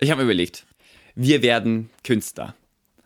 Ich 0.00 0.12
habe 0.12 0.20
mir 0.20 0.26
überlegt, 0.26 0.64
wir 1.16 1.42
werden 1.42 1.90
Künstler. 2.04 2.54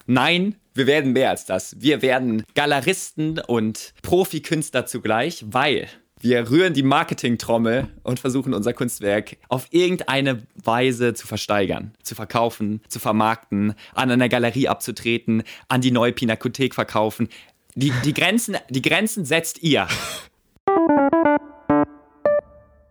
Nein, 0.06 0.56
wir 0.75 0.87
werden 0.87 1.12
mehr 1.12 1.30
als 1.30 1.46
das. 1.46 1.80
Wir 1.80 2.03
werden 2.03 2.45
Galeristen 2.54 3.38
und 3.38 3.95
Profikünstler 4.03 4.84
zugleich, 4.84 5.42
weil 5.46 5.88
wir 6.20 6.50
rühren 6.50 6.74
die 6.74 6.82
Marketingtrommel 6.82 7.88
und 8.02 8.20
versuchen 8.20 8.52
unser 8.52 8.74
Kunstwerk 8.74 9.38
auf 9.48 9.68
irgendeine 9.70 10.42
Weise 10.62 11.14
zu 11.14 11.26
versteigern, 11.26 11.94
zu 12.02 12.14
verkaufen, 12.14 12.82
zu 12.89 13.00
vermarkten, 13.00 13.74
an 13.95 14.11
einer 14.11 14.29
Galerie 14.29 14.68
abzutreten, 14.68 15.45
an 15.68 15.80
die 15.80 15.93
neue 15.93 16.12
Pinakothek 16.12 16.74
verkaufen. 16.74 17.29
Die, 17.74 17.93
die, 18.04 18.12
Grenzen, 18.12 18.56
die 18.68 18.82
Grenzen 18.82 19.24
setzt 19.24 19.62
ihr. 19.62 19.88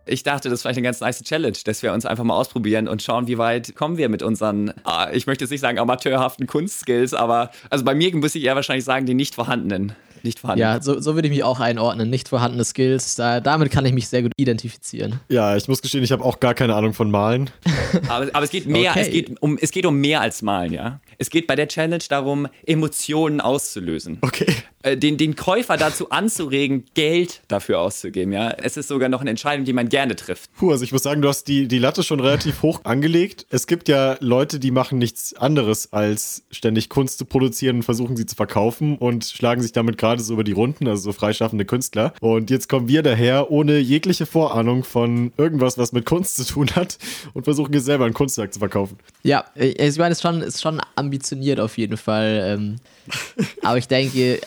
Ich 0.04 0.22
dachte, 0.22 0.48
das 0.48 0.58
ist 0.58 0.62
vielleicht 0.62 0.78
eine 0.78 0.84
ganz 0.84 1.00
nice 1.00 1.22
Challenge, 1.22 1.56
dass 1.64 1.82
wir 1.82 1.92
uns 1.92 2.06
einfach 2.06 2.24
mal 2.24 2.34
ausprobieren 2.34 2.88
und 2.88 3.02
schauen, 3.02 3.28
wie 3.28 3.38
weit 3.38 3.74
kommen 3.76 3.96
wir 3.98 4.08
mit 4.08 4.22
unseren, 4.22 4.72
ah, 4.84 5.08
ich 5.12 5.26
möchte 5.26 5.44
jetzt 5.44 5.50
nicht 5.50 5.60
sagen 5.60 5.78
amateurhaften 5.78 6.46
Kunstskills, 6.46 7.14
aber 7.14 7.50
also 7.70 7.84
bei 7.84 7.94
mir 7.94 8.14
muss 8.16 8.34
ich 8.34 8.44
eher 8.44 8.56
wahrscheinlich 8.56 8.84
sagen, 8.84 9.06
die 9.06 9.14
nicht 9.14 9.34
vorhandenen 9.34 9.94
nicht 10.24 10.38
vorhanden. 10.38 10.60
Ja, 10.60 10.80
so, 10.80 11.00
so 11.00 11.14
würde 11.14 11.28
ich 11.28 11.34
mich 11.34 11.44
auch 11.44 11.60
einordnen. 11.60 12.10
Nicht 12.10 12.28
vorhandene 12.28 12.64
Skills. 12.64 13.14
Da, 13.14 13.40
damit 13.40 13.70
kann 13.70 13.84
ich 13.84 13.92
mich 13.92 14.08
sehr 14.08 14.22
gut 14.22 14.32
identifizieren. 14.36 15.20
Ja, 15.28 15.56
ich 15.56 15.68
muss 15.68 15.82
gestehen, 15.82 16.04
ich 16.04 16.12
habe 16.12 16.24
auch 16.24 16.40
gar 16.40 16.54
keine 16.54 16.74
Ahnung 16.74 16.94
von 16.94 17.10
Malen. 17.10 17.50
aber, 18.08 18.28
aber, 18.32 18.44
es 18.44 18.50
geht 18.50 18.66
mehr, 18.66 18.92
okay. 18.92 19.00
es, 19.00 19.10
geht 19.10 19.42
um, 19.42 19.58
es 19.60 19.70
geht 19.70 19.86
um 19.86 20.00
mehr 20.00 20.20
als 20.20 20.42
Malen, 20.42 20.72
ja. 20.72 21.00
Es 21.18 21.30
geht 21.30 21.46
bei 21.46 21.56
der 21.56 21.68
Challenge 21.68 22.04
darum, 22.08 22.48
Emotionen 22.66 23.40
auszulösen. 23.40 24.18
Okay. 24.20 24.54
Äh, 24.82 24.96
den, 24.96 25.16
den 25.16 25.36
Käufer 25.36 25.76
dazu 25.76 26.10
anzuregen, 26.10 26.84
Geld 26.94 27.42
dafür 27.48 27.80
auszugeben, 27.80 28.32
ja. 28.32 28.50
Es 28.50 28.76
ist 28.76 28.88
sogar 28.88 29.08
noch 29.08 29.20
eine 29.20 29.30
Entscheidung, 29.30 29.64
die 29.64 29.72
man 29.72 29.88
gerne 29.88 30.16
trifft. 30.16 30.52
Puh, 30.56 30.72
also 30.72 30.84
ich 30.84 30.92
muss 30.92 31.02
sagen, 31.02 31.22
du 31.22 31.28
hast 31.28 31.44
die, 31.44 31.68
die 31.68 31.78
Latte 31.78 32.02
schon 32.02 32.20
relativ 32.20 32.62
hoch 32.62 32.80
angelegt. 32.84 33.46
Es 33.50 33.66
gibt 33.66 33.88
ja 33.88 34.16
Leute, 34.20 34.58
die 34.58 34.70
machen 34.70 34.98
nichts 34.98 35.34
anderes, 35.34 35.92
als 35.92 36.42
ständig 36.50 36.88
Kunst 36.88 37.18
zu 37.18 37.24
produzieren 37.24 37.76
und 37.76 37.82
versuchen 37.84 38.16
sie 38.16 38.26
zu 38.26 38.34
verkaufen 38.34 38.96
und 38.98 39.24
schlagen 39.24 39.62
sich 39.62 39.72
damit 39.72 39.98
gerade 39.98 40.22
so 40.22 40.32
über 40.34 40.44
die 40.44 40.52
Runden, 40.52 40.88
also 40.88 41.02
so 41.02 41.12
freischaffende 41.12 41.64
Künstler. 41.64 42.12
Und 42.20 42.50
jetzt 42.50 42.68
kommen 42.68 42.88
wir 42.88 43.02
daher 43.02 43.50
ohne 43.50 43.78
jegliche 43.78 44.26
Vorahnung 44.26 44.82
von 44.82 45.32
irgendwas, 45.36 45.78
was 45.78 45.92
mit 45.92 46.06
Kunst 46.06 46.36
zu 46.36 46.44
tun 46.44 46.70
hat 46.74 46.98
und 47.34 47.44
versuchen 47.44 47.72
jetzt 47.72 47.84
selber 47.84 48.04
ein 48.06 48.14
Kunstwerk 48.14 48.52
zu 48.52 48.58
verkaufen. 48.58 48.98
Ja, 49.22 49.44
ich 49.54 49.96
meine, 49.98 50.12
es 50.12 50.18
ist 50.18 50.22
schon, 50.22 50.42
ist 50.42 50.60
schon 50.60 50.80
ambitioniert 50.96 51.60
auf 51.60 51.78
jeden 51.78 51.96
Fall. 51.96 52.42
Ähm, 52.44 52.76
aber 53.62 53.78
ich 53.78 53.88
denke, 53.88 54.40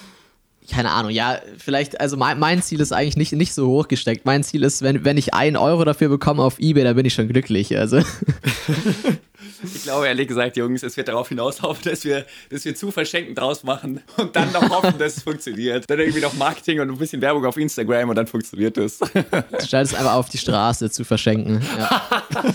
keine 0.69 0.91
Ahnung, 0.91 1.11
ja, 1.11 1.39
vielleicht, 1.57 1.99
also 1.99 2.17
mein, 2.17 2.39
mein, 2.39 2.61
Ziel 2.61 2.79
ist 2.81 2.91
eigentlich 2.91 3.17
nicht, 3.17 3.33
nicht 3.33 3.53
so 3.53 3.67
hoch 3.67 3.87
gesteckt. 3.87 4.25
Mein 4.25 4.43
Ziel 4.43 4.63
ist, 4.63 4.81
wenn, 4.81 5.05
wenn 5.05 5.17
ich 5.17 5.33
einen 5.33 5.57
Euro 5.57 5.85
dafür 5.85 6.09
bekomme 6.09 6.43
auf 6.43 6.59
Ebay, 6.59 6.83
dann 6.83 6.95
bin 6.95 7.05
ich 7.05 7.13
schon 7.13 7.27
glücklich. 7.27 7.77
Also. 7.77 8.01
Ich 9.63 9.83
glaube 9.83 10.07
ehrlich 10.07 10.27
gesagt, 10.27 10.57
Jungs, 10.57 10.83
es 10.83 10.97
wird 10.97 11.07
darauf 11.07 11.29
hinauslaufen, 11.29 11.89
dass 11.89 12.03
wir, 12.03 12.25
dass 12.49 12.65
wir 12.65 12.75
zu 12.75 12.91
verschenken 12.91 13.35
draus 13.35 13.63
machen 13.63 14.01
und 14.17 14.35
dann 14.35 14.51
noch 14.51 14.69
hoffen, 14.69 14.97
dass 14.97 15.17
es 15.17 15.23
funktioniert. 15.23 15.89
Dann 15.89 15.99
irgendwie 15.99 16.21
noch 16.21 16.33
Marketing 16.33 16.81
und 16.81 16.89
ein 16.89 16.97
bisschen 16.97 17.21
Werbung 17.21 17.45
auf 17.45 17.57
Instagram 17.57 18.09
und 18.09 18.15
dann 18.15 18.27
funktioniert 18.27 18.77
es. 18.77 18.99
Du 18.99 19.61
stellst 19.61 19.95
einfach 19.95 20.13
auf 20.13 20.29
die 20.29 20.37
Straße 20.37 20.89
zu 20.91 21.03
verschenken. 21.03 21.61
Ja. 21.77 22.23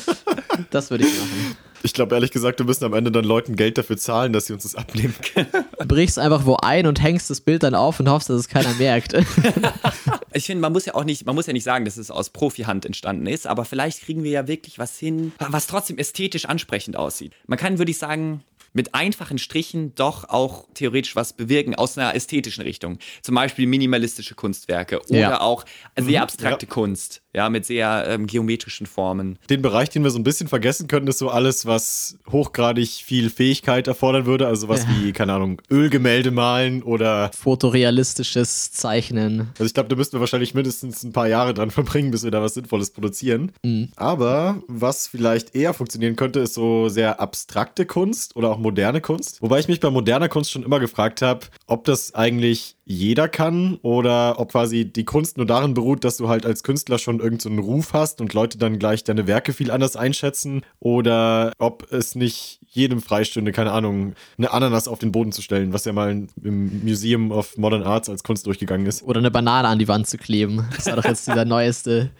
Das 0.70 0.90
würde 0.90 1.04
ich 1.04 1.14
machen. 1.14 1.56
Ich 1.82 1.94
glaube 1.94 2.14
ehrlich 2.14 2.30
gesagt, 2.30 2.58
wir 2.58 2.66
müssen 2.66 2.84
am 2.84 2.92
Ende 2.92 3.10
dann 3.10 3.24
Leuten 3.24 3.56
Geld 3.56 3.78
dafür 3.78 3.96
zahlen, 3.96 4.32
dass 4.32 4.46
sie 4.46 4.52
uns 4.52 4.64
das 4.64 4.74
abnehmen. 4.74 5.14
Du 5.34 5.44
brichst 5.86 6.18
einfach 6.18 6.44
wo 6.44 6.56
ein 6.56 6.86
und 6.86 7.02
hängst 7.02 7.30
das 7.30 7.40
Bild 7.40 7.62
dann 7.62 7.74
auf 7.74 8.00
und 8.00 8.08
hoffst, 8.08 8.28
dass 8.28 8.38
es 8.38 8.48
keiner 8.48 8.72
merkt. 8.74 9.14
ich 10.32 10.46
finde, 10.46 10.60
man 10.60 10.72
muss 10.72 10.86
ja 10.86 10.94
auch 10.94 11.04
nicht, 11.04 11.26
man 11.26 11.34
muss 11.34 11.46
ja 11.46 11.52
nicht 11.52 11.64
sagen, 11.64 11.84
dass 11.84 11.96
es 11.96 12.10
aus 12.10 12.30
Profihand 12.30 12.84
entstanden 12.84 13.26
ist, 13.26 13.46
aber 13.46 13.64
vielleicht 13.64 14.02
kriegen 14.02 14.22
wir 14.22 14.30
ja 14.30 14.48
wirklich 14.48 14.78
was 14.78 14.98
hin, 14.98 15.32
was 15.38 15.66
trotzdem 15.66 15.98
ästhetisch 15.98 16.44
ansprechend 16.46 16.96
aussieht. 16.96 17.32
Man 17.46 17.58
kann, 17.58 17.78
würde 17.78 17.90
ich 17.90 17.98
sagen, 17.98 18.42
mit 18.72 18.94
einfachen 18.94 19.38
Strichen 19.38 19.94
doch 19.94 20.28
auch 20.28 20.66
theoretisch 20.74 21.16
was 21.16 21.32
bewirken 21.32 21.74
aus 21.74 21.98
einer 21.98 22.14
ästhetischen 22.14 22.62
Richtung. 22.62 22.98
Zum 23.22 23.34
Beispiel 23.34 23.66
minimalistische 23.66 24.34
Kunstwerke 24.34 25.00
oder 25.08 25.18
ja. 25.18 25.40
auch 25.40 25.64
sehr 25.96 26.20
mhm. 26.20 26.24
abstrakte 26.24 26.66
ja. 26.66 26.72
Kunst 26.72 27.22
ja, 27.34 27.48
mit 27.48 27.64
sehr 27.64 28.06
ähm, 28.08 28.26
geometrischen 28.26 28.86
Formen. 28.86 29.38
Den 29.48 29.62
Bereich, 29.62 29.90
den 29.90 30.02
wir 30.02 30.10
so 30.10 30.18
ein 30.18 30.24
bisschen 30.24 30.48
vergessen 30.48 30.88
können, 30.88 31.06
ist 31.06 31.18
so 31.18 31.28
alles, 31.28 31.66
was 31.66 32.18
hochgradig 32.30 32.88
viel 33.04 33.30
Fähigkeit 33.30 33.86
erfordern 33.86 34.26
würde. 34.26 34.46
Also 34.46 34.68
was 34.68 34.84
ja. 34.84 34.88
wie, 34.90 35.12
keine 35.12 35.34
Ahnung, 35.34 35.62
Ölgemälde 35.70 36.30
malen 36.30 36.82
oder 36.82 37.30
fotorealistisches 37.38 38.72
Zeichnen. 38.72 39.48
Also 39.52 39.64
ich 39.64 39.74
glaube, 39.74 39.88
da 39.88 39.96
müssten 39.96 40.14
wir 40.14 40.20
wahrscheinlich 40.20 40.54
mindestens 40.54 41.02
ein 41.04 41.12
paar 41.12 41.28
Jahre 41.28 41.54
dran 41.54 41.70
verbringen, 41.70 42.10
bis 42.10 42.24
wir 42.24 42.30
da 42.30 42.42
was 42.42 42.54
Sinnvolles 42.54 42.90
produzieren. 42.90 43.52
Mhm. 43.62 43.88
Aber 43.96 44.62
was 44.66 45.06
vielleicht 45.06 45.54
eher 45.54 45.74
funktionieren 45.74 46.16
könnte, 46.16 46.40
ist 46.40 46.54
so 46.54 46.88
sehr 46.88 47.20
abstrakte 47.20 47.86
Kunst 47.86 48.36
oder 48.36 48.50
auch 48.50 48.58
moderne 48.58 49.00
Kunst. 49.00 49.40
Wobei 49.40 49.60
ich 49.60 49.68
mich 49.68 49.80
bei 49.80 49.90
moderner 49.90 50.28
Kunst 50.28 50.50
schon 50.50 50.62
immer 50.62 50.80
gefragt 50.80 51.22
habe, 51.22 51.46
ob 51.66 51.84
das 51.84 52.14
eigentlich 52.14 52.76
jeder 52.90 53.28
kann 53.28 53.78
oder 53.82 54.40
ob 54.40 54.50
quasi 54.50 54.84
die 54.84 55.04
Kunst 55.04 55.36
nur 55.36 55.46
darin 55.46 55.74
beruht, 55.74 56.02
dass 56.02 56.16
du 56.16 56.28
halt 56.28 56.44
als 56.44 56.64
Künstler 56.64 56.98
schon 56.98 57.20
irgendeinen 57.20 57.62
so 57.62 57.70
Ruf 57.70 57.92
hast 57.92 58.20
und 58.20 58.34
Leute 58.34 58.58
dann 58.58 58.80
gleich 58.80 59.04
deine 59.04 59.28
Werke 59.28 59.52
viel 59.52 59.70
anders 59.70 59.94
einschätzen 59.94 60.62
oder 60.80 61.52
ob 61.58 61.92
es 61.92 62.16
nicht 62.16 62.58
jedem 62.66 63.00
freistünde, 63.00 63.52
keine 63.52 63.70
Ahnung, 63.70 64.14
eine 64.38 64.50
Ananas 64.52 64.88
auf 64.88 64.98
den 64.98 65.12
Boden 65.12 65.30
zu 65.30 65.40
stellen, 65.40 65.72
was 65.72 65.84
ja 65.84 65.92
mal 65.92 66.26
im 66.42 66.84
Museum 66.84 67.30
of 67.30 67.56
Modern 67.56 67.84
Arts 67.84 68.08
als 68.08 68.24
Kunst 68.24 68.46
durchgegangen 68.46 68.86
ist. 68.86 69.04
Oder 69.04 69.20
eine 69.20 69.30
Banane 69.30 69.68
an 69.68 69.78
die 69.78 69.86
Wand 69.86 70.08
zu 70.08 70.18
kleben. 70.18 70.66
Das 70.74 70.86
war 70.86 70.96
doch 70.96 71.04
jetzt 71.04 71.28
dieser 71.28 71.44
neueste 71.44 72.10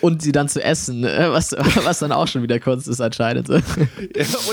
und 0.00 0.22
sie 0.22 0.32
dann 0.32 0.48
zu 0.48 0.62
essen, 0.62 1.04
äh, 1.04 1.30
was, 1.30 1.52
was 1.52 1.98
dann 1.98 2.12
auch 2.12 2.26
schon 2.28 2.42
wieder 2.42 2.60
Kunst 2.60 2.88
ist 2.88 3.00
anscheinend. 3.00 3.48
Und 3.48 3.62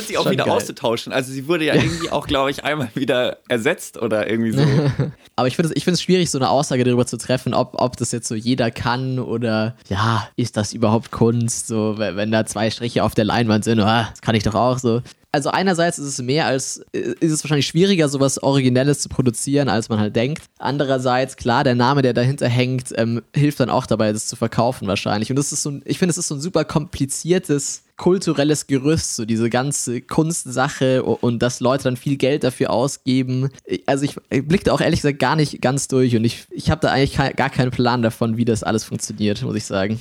sie 0.08 0.18
auch 0.18 0.24
schon 0.24 0.34
wieder 0.34 0.46
geil. 0.46 0.54
auszutauschen. 0.54 1.14
Also 1.14 1.32
sie 1.32 1.48
wurde 1.48 1.66
ja 1.66 1.76
irgendwie 1.76 2.10
auch, 2.10 2.28
glaube 2.28 2.52
ich, 2.52 2.64
einmal 2.64 2.90
wieder 2.96 3.38
ersetzt 3.48 4.02
oder 4.02 4.30
irgendwie 4.30 4.52
so. 4.52 4.62
Aber 5.36 5.48
ich 5.48 5.56
finde 5.56 5.74
es 5.74 6.02
schwierig, 6.02 6.30
so 6.30 6.38
eine 6.38 6.50
Aussage 6.50 6.84
darüber 6.84 7.06
zu 7.06 7.18
treffen, 7.18 7.54
ob, 7.54 7.74
ob 7.80 7.98
das 7.98 8.12
jetzt 8.12 8.28
so 8.28 8.36
jeder 8.36 8.72
kann 8.72 9.20
oder 9.20 9.76
ja, 9.90 10.28
ist 10.36 10.58
das 10.58 10.74
überhaupt 10.74 11.12
Kunst? 11.12 11.68
So, 11.68 11.96
wenn 11.98 12.32
da 12.32 12.46
zwei 12.46 12.70
Striche 12.70 13.04
auf 13.04 13.16
der 13.16 13.26
Leinwand 13.26 13.64
sind, 13.64 13.80
oh, 13.80 13.84
das 13.84 14.22
kann 14.22 14.36
ich 14.36 14.44
doch 14.44 14.56
auch 14.56 14.78
so 14.78 15.02
also 15.32 15.50
einerseits 15.50 15.98
ist 15.98 16.08
es 16.08 16.22
mehr 16.22 16.46
als, 16.46 16.84
äh, 16.94 17.14
ist 17.20 17.32
es 17.32 17.44
wahrscheinlich 17.44 17.68
schwieriger, 17.68 18.10
sowas 18.10 18.42
Originelles 18.42 19.00
zu 19.00 19.10
produzieren, 19.10 19.70
als 19.70 19.90
man 19.90 20.00
halt 20.00 20.16
denkt. 20.16 20.44
Andererseits, 20.60 21.38
klar, 21.38 21.64
der 21.64 21.76
Name, 21.76 22.02
der 22.02 22.14
dahinter 22.14 22.48
hängt, 22.48 22.94
ähm, 22.98 23.22
hilft 23.34 23.60
dann 23.60 23.70
auch 23.70 23.86
dabei, 23.86 24.12
das 24.12 24.28
zu 24.28 24.36
verkaufen 24.36 24.88
wahrscheinlich. 24.88 25.30
Und 25.30 25.38
das 25.38 25.52
ist 25.52 25.64
so, 25.64 25.80
ich 25.86 26.00
finde, 26.00 26.12
es 26.12 26.18
ist 26.18 26.28
so 26.28 26.36
ein 26.36 26.42
super 26.42 26.66
kompliziertes 26.66 27.84
kulturelles 27.98 28.68
Gerüst, 28.68 29.16
so 29.16 29.26
diese 29.26 29.50
ganze 29.50 30.02
Kunstsache 30.02 31.04
und 31.04 31.40
dass 31.42 31.60
Leute 31.60 31.84
dann 31.86 31.98
viel 31.98 32.18
Geld 32.18 32.44
dafür 32.44 32.72
ausgeben. 32.72 33.50
Also 33.86 34.06
ich, 34.06 34.16
ich 34.30 34.48
blickte 34.48 34.74
auch 34.74 34.82
ehrlich 34.82 35.02
gesagt 35.02 35.20
gar 35.20 35.36
nicht 35.36 35.62
ganz 35.62 35.88
durch 35.88 36.16
und 36.16 36.24
ich, 36.24 36.46
ich 36.50 36.70
habe 36.70 36.82
da 36.82 36.92
eigentlich 36.92 37.18
gar 37.36 37.50
keinen 37.50 37.72
Plan 37.72 38.02
davon, 38.02 38.38
wie 38.38 38.46
das 38.46 38.64
alles 38.64 38.84
funktioniert, 38.84 39.42
muss 39.44 39.56
ich 39.56 39.66
sagen. 39.66 40.00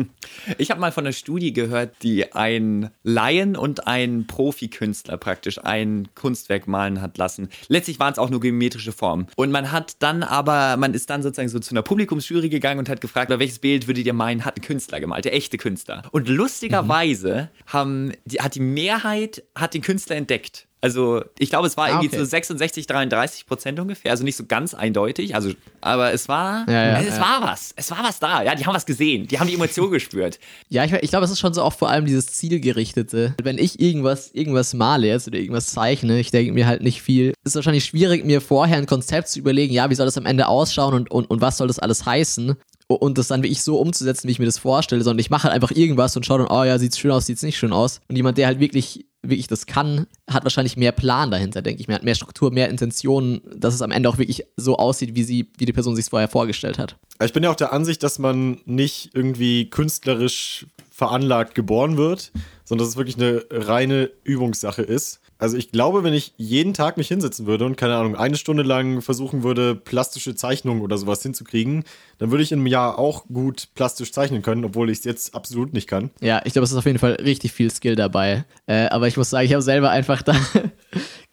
ich 0.58 0.70
habe 0.70 0.80
mal 0.80 0.92
von 0.92 1.04
einer 1.04 1.12
Studie 1.12 1.52
gehört, 1.52 1.96
die 2.02 2.32
ein 2.32 2.90
Laien 3.02 3.56
und 3.56 3.86
ein 3.86 4.26
Profikünstler 4.26 5.16
praktisch 5.16 5.62
ein 5.62 6.08
Kunstwerk 6.14 6.66
malen 6.66 7.00
hat 7.00 7.18
lassen. 7.18 7.48
Letztlich 7.68 7.98
waren 7.98 8.12
es 8.12 8.18
auch 8.18 8.30
nur 8.30 8.40
geometrische 8.40 8.92
Formen. 8.92 9.26
Und 9.36 9.50
man 9.50 9.72
hat 9.72 9.96
dann 10.00 10.22
aber, 10.22 10.76
man 10.76 10.94
ist 10.94 11.10
dann 11.10 11.22
sozusagen 11.22 11.48
so 11.48 11.58
zu 11.58 11.72
einer 11.72 11.82
Publikumsjury 11.82 12.48
gegangen 12.48 12.78
und 12.78 12.88
hat 12.88 13.00
gefragt, 13.00 13.30
welches 13.30 13.58
Bild 13.58 13.86
würdet 13.86 14.06
ihr 14.06 14.12
meinen, 14.12 14.44
hat 14.44 14.56
ein 14.56 14.62
Künstler 14.62 15.00
gemalt, 15.00 15.24
der 15.24 15.34
echte 15.34 15.58
Künstler. 15.58 16.02
Und 16.10 16.28
lustigerweise 16.28 17.28
mhm 17.28 17.33
haben, 17.66 18.12
die, 18.24 18.40
hat 18.40 18.54
die 18.54 18.60
Mehrheit 18.60 19.42
hat 19.54 19.74
den 19.74 19.82
Künstler 19.82 20.16
entdeckt. 20.16 20.66
Also 20.84 21.24
ich 21.38 21.48
glaube, 21.48 21.66
es 21.66 21.78
war 21.78 21.86
ah, 21.86 21.88
irgendwie 21.92 22.08
okay. 22.08 22.18
so 22.18 22.24
66, 22.26 22.86
33 22.86 23.46
Prozent 23.46 23.80
ungefähr, 23.80 24.10
also 24.10 24.22
nicht 24.22 24.36
so 24.36 24.44
ganz 24.44 24.74
eindeutig. 24.74 25.34
Also, 25.34 25.52
aber 25.80 26.12
es 26.12 26.28
war, 26.28 26.68
ja, 26.68 26.88
ja, 26.88 27.00
es 27.00 27.16
ja. 27.16 27.20
war 27.20 27.40
was, 27.40 27.72
es 27.74 27.90
war 27.90 28.04
was 28.04 28.18
da. 28.18 28.42
Ja, 28.42 28.54
die 28.54 28.66
haben 28.66 28.74
was 28.74 28.84
gesehen, 28.84 29.26
die 29.26 29.40
haben 29.40 29.46
die 29.46 29.54
Emotion 29.54 29.90
gespürt. 29.90 30.38
Ja, 30.68 30.84
ich, 30.84 30.92
ich 30.92 31.08
glaube, 31.08 31.24
es 31.24 31.30
ist 31.30 31.40
schon 31.40 31.54
so 31.54 31.62
auch 31.62 31.72
vor 31.72 31.88
allem 31.88 32.04
dieses 32.04 32.26
zielgerichtete. 32.26 33.34
Wenn 33.42 33.56
ich 33.56 33.80
irgendwas, 33.80 34.30
irgendwas 34.32 34.74
male 34.74 35.06
jetzt 35.06 35.26
oder 35.26 35.38
irgendwas 35.38 35.68
zeichne, 35.68 36.20
ich 36.20 36.30
denke 36.30 36.52
mir 36.52 36.66
halt 36.66 36.82
nicht 36.82 37.00
viel. 37.00 37.32
Es 37.44 37.52
ist 37.52 37.56
wahrscheinlich 37.56 37.86
schwierig, 37.86 38.26
mir 38.26 38.42
vorher 38.42 38.76
ein 38.76 38.84
Konzept 38.84 39.28
zu 39.28 39.38
überlegen, 39.38 39.72
ja, 39.72 39.88
wie 39.88 39.94
soll 39.94 40.04
das 40.04 40.18
am 40.18 40.26
Ende 40.26 40.48
ausschauen 40.48 40.92
und, 40.92 41.10
und, 41.10 41.30
und 41.30 41.40
was 41.40 41.56
soll 41.56 41.68
das 41.68 41.78
alles 41.78 42.04
heißen 42.04 42.56
und 42.88 43.18
das 43.18 43.28
dann 43.28 43.42
wie 43.42 43.48
ich 43.48 43.62
so 43.62 43.78
umzusetzen, 43.78 44.28
wie 44.28 44.32
ich 44.32 44.38
mir 44.38 44.44
das 44.44 44.58
vorstelle, 44.58 45.02
sondern 45.02 45.20
ich 45.20 45.30
mache 45.30 45.44
halt 45.44 45.54
einfach 45.54 45.70
irgendwas 45.70 46.16
und 46.16 46.26
schaue 46.26 46.38
dann, 46.38 46.48
oh 46.48 46.64
ja, 46.64 46.78
sieht's 46.78 46.98
schön 46.98 47.10
aus, 47.10 47.26
sieht's 47.26 47.42
nicht 47.42 47.56
schön 47.56 47.72
aus. 47.72 48.00
Und 48.08 48.16
jemand, 48.16 48.38
der 48.38 48.46
halt 48.46 48.60
wirklich, 48.60 49.06
wirklich 49.22 49.46
das 49.46 49.66
kann, 49.66 50.06
hat 50.28 50.44
wahrscheinlich 50.44 50.76
mehr 50.76 50.92
Plan 50.92 51.30
dahinter, 51.30 51.62
denke 51.62 51.82
ich 51.82 51.88
hat 51.88 52.02
mehr 52.02 52.14
Struktur, 52.14 52.52
mehr 52.52 52.68
Intentionen, 52.68 53.40
dass 53.56 53.74
es 53.74 53.82
am 53.82 53.90
Ende 53.90 54.08
auch 54.08 54.18
wirklich 54.18 54.44
so 54.56 54.76
aussieht, 54.76 55.14
wie 55.14 55.24
sie, 55.24 55.50
wie 55.56 55.64
die 55.64 55.72
Person 55.72 55.96
sich 55.96 56.06
vorher 56.06 56.28
vorgestellt 56.28 56.78
hat. 56.78 56.96
Ich 57.22 57.32
bin 57.32 57.42
ja 57.42 57.50
auch 57.50 57.56
der 57.56 57.72
Ansicht, 57.72 58.02
dass 58.02 58.18
man 58.18 58.60
nicht 58.66 59.10
irgendwie 59.14 59.70
künstlerisch 59.70 60.66
veranlagt 60.90 61.54
geboren 61.54 61.96
wird, 61.96 62.32
sondern 62.64 62.84
dass 62.84 62.92
es 62.92 62.96
wirklich 62.96 63.16
eine 63.16 63.44
reine 63.50 64.10
Übungssache 64.24 64.82
ist. 64.82 65.20
Also 65.38 65.56
ich 65.56 65.72
glaube, 65.72 66.04
wenn 66.04 66.14
ich 66.14 66.32
jeden 66.36 66.74
Tag 66.74 66.96
mich 66.96 67.08
hinsetzen 67.08 67.46
würde 67.46 67.64
und 67.64 67.76
keine 67.76 67.96
Ahnung, 67.96 68.16
eine 68.16 68.36
Stunde 68.36 68.62
lang 68.62 69.02
versuchen 69.02 69.42
würde, 69.42 69.74
plastische 69.74 70.34
Zeichnungen 70.34 70.82
oder 70.82 70.96
sowas 70.96 71.22
hinzukriegen, 71.22 71.84
dann 72.18 72.30
würde 72.30 72.42
ich 72.42 72.52
in 72.52 72.60
einem 72.60 72.66
Jahr 72.66 72.98
auch 72.98 73.26
gut 73.26 73.68
plastisch 73.74 74.12
zeichnen 74.12 74.42
können, 74.42 74.64
obwohl 74.64 74.90
ich 74.90 74.98
es 74.98 75.04
jetzt 75.04 75.34
absolut 75.34 75.72
nicht 75.72 75.88
kann. 75.88 76.10
Ja, 76.20 76.40
ich 76.44 76.52
glaube, 76.52 76.64
es 76.64 76.72
ist 76.72 76.78
auf 76.78 76.86
jeden 76.86 76.98
Fall 76.98 77.12
richtig 77.14 77.52
viel 77.52 77.70
Skill 77.70 77.96
dabei. 77.96 78.44
Äh, 78.66 78.86
aber 78.86 79.08
ich 79.08 79.16
muss 79.16 79.30
sagen, 79.30 79.46
ich 79.46 79.52
habe 79.52 79.62
selber 79.62 79.90
einfach 79.90 80.22
da 80.22 80.34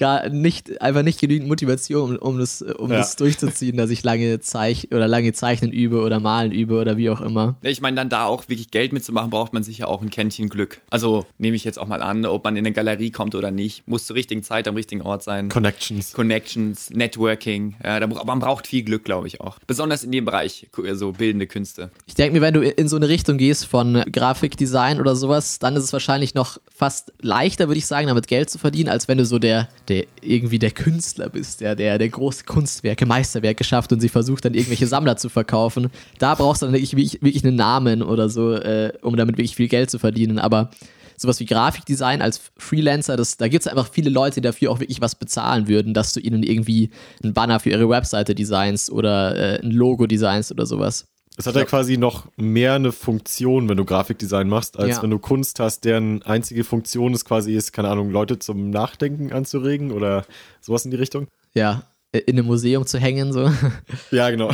gar 0.02 0.30
nicht, 0.30 0.82
einfach 0.82 1.04
nicht 1.04 1.20
genügend 1.20 1.48
Motivation, 1.48 2.18
um, 2.18 2.32
um 2.34 2.40
das, 2.40 2.62
um 2.64 2.90
Ja. 2.92 2.98
das 2.98 3.16
durchzuziehen, 3.16 3.78
dass 3.78 3.92
ich 3.92 4.04
lange 4.04 4.40
zeich 4.40 4.88
oder 4.92 5.08
lange 5.08 5.32
zeichnen 5.32 5.72
übe 5.72 6.02
oder 6.02 6.20
malen 6.20 6.52
übe 6.52 6.80
oder 6.82 6.98
wie 6.98 7.10
auch 7.12 7.22
immer. 7.22 7.56
Ich 7.62 7.82
meine, 7.82 7.96
dann 7.96 8.10
da 8.10 8.26
auch 8.26 8.50
wirklich 8.50 8.72
Geld 8.72 8.94
mitzumachen, 8.94 9.30
braucht 9.30 9.54
man 9.54 9.62
sicher 9.64 9.88
auch 9.88 10.02
ein 10.02 10.10
Kännchen 10.10 10.50
Glück. 10.50 10.82
Also 10.90 11.26
nehme 11.38 11.56
ich 11.56 11.64
jetzt 11.64 11.78
auch 11.78 11.88
mal 11.88 12.02
an, 12.02 12.26
ob 12.26 12.44
man 12.44 12.56
in 12.58 12.66
eine 12.66 12.74
Galerie 12.74 13.12
kommt 13.12 13.36
oder 13.36 13.52
nicht, 13.52 13.88
muss 13.88 14.06
zur 14.08 14.16
richtigen 14.16 14.42
Zeit 14.44 14.68
am 14.68 14.76
richtigen 14.76 15.02
Ort 15.04 15.22
sein. 15.24 15.50
Connections. 15.50 16.14
Connections, 16.14 16.90
Networking. 16.90 17.76
Ja, 17.84 18.00
da, 18.00 18.08
man 18.08 18.40
braucht 18.40 18.66
viel 18.68 18.82
Glück, 18.84 19.04
glaube 19.06 19.28
ich 19.28 19.40
auch. 19.40 19.60
Besonders 19.68 20.04
in 20.04 20.12
dem 20.12 20.26
Bereich, 20.26 20.68
so 20.94 21.12
bildende 21.12 21.46
Künste. 21.46 21.92
Ich 22.08 22.16
denke 22.16 22.34
mir, 22.34 22.42
wenn 22.42 22.54
du 22.56 22.62
in 22.62 22.88
so 22.88 22.96
eine 22.96 23.08
Richtung 23.08 23.38
gehst 23.38 23.66
von 23.66 24.04
Grafikdesign 24.12 25.00
oder 25.00 25.16
sowas, 25.16 25.60
dann 25.60 25.76
ist 25.76 25.84
es 25.84 25.94
wahrscheinlich 25.94 26.34
noch 26.34 26.58
fast 26.74 27.14
leichter, 27.22 27.68
würde 27.68 27.78
ich 27.78 27.86
sagen, 27.86 28.08
damit 28.08 28.28
Geld 28.28 28.50
zu 28.50 28.58
verdienen, 28.58 28.90
als 28.90 29.08
wenn 29.08 29.18
du 29.20 29.26
so 29.26 29.38
der, 29.38 29.68
der 29.88 29.91
irgendwie 30.22 30.60
der 30.60 30.72
Künstler 30.72 31.30
bist, 31.30 31.62
der, 31.62 31.76
der, 31.76 31.98
der 31.98 32.10
große 32.10 32.44
Kunstwerke, 32.46 33.06
Meisterwerke 33.06 33.64
schafft 33.64 33.92
und 33.94 34.00
sie 34.00 34.10
versucht 34.10 34.46
dann 34.46 34.54
irgendwelche 34.54 34.88
Sammler 34.88 35.18
zu 35.18 35.30
verkaufen. 35.30 35.90
Da 36.20 36.36
brauchst 36.36 36.62
du 36.62 36.66
dann 36.66 36.74
wirklich, 36.74 36.96
wirklich, 36.96 37.22
wirklich 37.22 37.46
einen 37.46 37.56
Namen 37.56 38.02
oder 38.02 38.30
so, 38.30 38.54
äh, 38.54 38.94
um 39.02 39.16
damit 39.16 39.38
wirklich 39.38 39.56
viel 39.56 39.68
Geld 39.68 39.90
zu 39.90 40.00
verdienen. 40.00 40.40
Aber 40.40 40.70
sowas 41.18 41.40
wie 41.40 41.46
Grafikdesign 41.46 42.22
als 42.22 42.42
Freelancer, 42.58 43.16
das, 43.16 43.38
da 43.38 43.48
gibt 43.48 43.62
es 43.62 43.68
einfach 43.68 43.90
viele 43.90 44.10
Leute, 44.10 44.36
die 44.36 44.48
dafür 44.48 44.72
auch 44.72 44.80
wirklich 44.80 45.02
was 45.02 45.16
bezahlen 45.16 45.68
würden, 45.68 45.94
dass 45.94 46.14
du 46.14 46.20
ihnen 46.20 46.44
irgendwie 46.44 46.90
einen 47.24 47.34
Banner 47.34 47.60
für 47.60 47.70
ihre 47.70 47.88
Webseite 47.90 48.36
designst 48.36 48.92
oder 48.92 49.36
äh, 49.36 49.62
ein 49.64 49.72
Logo 49.72 50.08
designst 50.08 50.52
oder 50.52 50.66
sowas. 50.66 51.11
Es 51.42 51.48
hat 51.48 51.56
ja 51.56 51.66
quasi 51.66 51.98
noch 51.98 52.28
mehr 52.38 52.74
eine 52.76 52.92
Funktion, 52.92 53.68
wenn 53.68 53.78
du 53.78 53.84
Grafikdesign 53.86 54.48
machst, 54.48 54.78
als 54.80 54.98
Ja. 54.98 55.04
wenn 55.04 55.10
du 55.10 55.20
Kunst 55.20 55.60
hast, 55.60 55.84
deren 55.86 56.22
einzige 56.24 56.64
Funktion 56.64 57.14
ist 57.14 57.26
quasi 57.26 57.54
ist, 57.56 57.74
keine 57.74 57.90
Ahnung, 57.90 58.12
Leute 58.12 58.40
zum 58.40 58.70
Nachdenken 58.70 59.32
anzuregen 59.34 59.92
oder 59.92 60.26
sowas 60.62 60.86
in 60.86 60.92
die 60.92 60.98
Richtung. 60.98 61.28
ja, 61.54 61.84
in 62.14 62.38
einem 62.38 62.46
Museum 62.46 62.86
zu 62.86 63.00
hängen, 63.00 63.32
so. 63.34 63.52
Ja, 64.12 64.30
genau. 64.30 64.52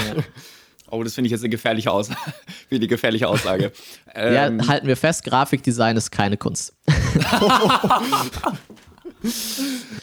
Oh, 0.90 1.04
das 1.04 1.16
finde 1.16 1.26
ich 1.28 1.32
jetzt 1.32 1.42
eine 1.42 1.50
gefährliche 1.50 1.92
Aussage. 1.92 2.20
Wie 2.70 2.76
eine 2.76 2.88
gefährliche 2.88 3.28
Aussage. 3.28 3.72
Ja, 4.16 4.48
Ähm, 4.48 4.66
halten 4.68 4.88
wir 4.88 4.96
fest, 4.96 5.24
Grafikdesign 5.26 5.98
ist 5.98 6.12
keine 6.12 6.38
Kunst. 6.38 6.74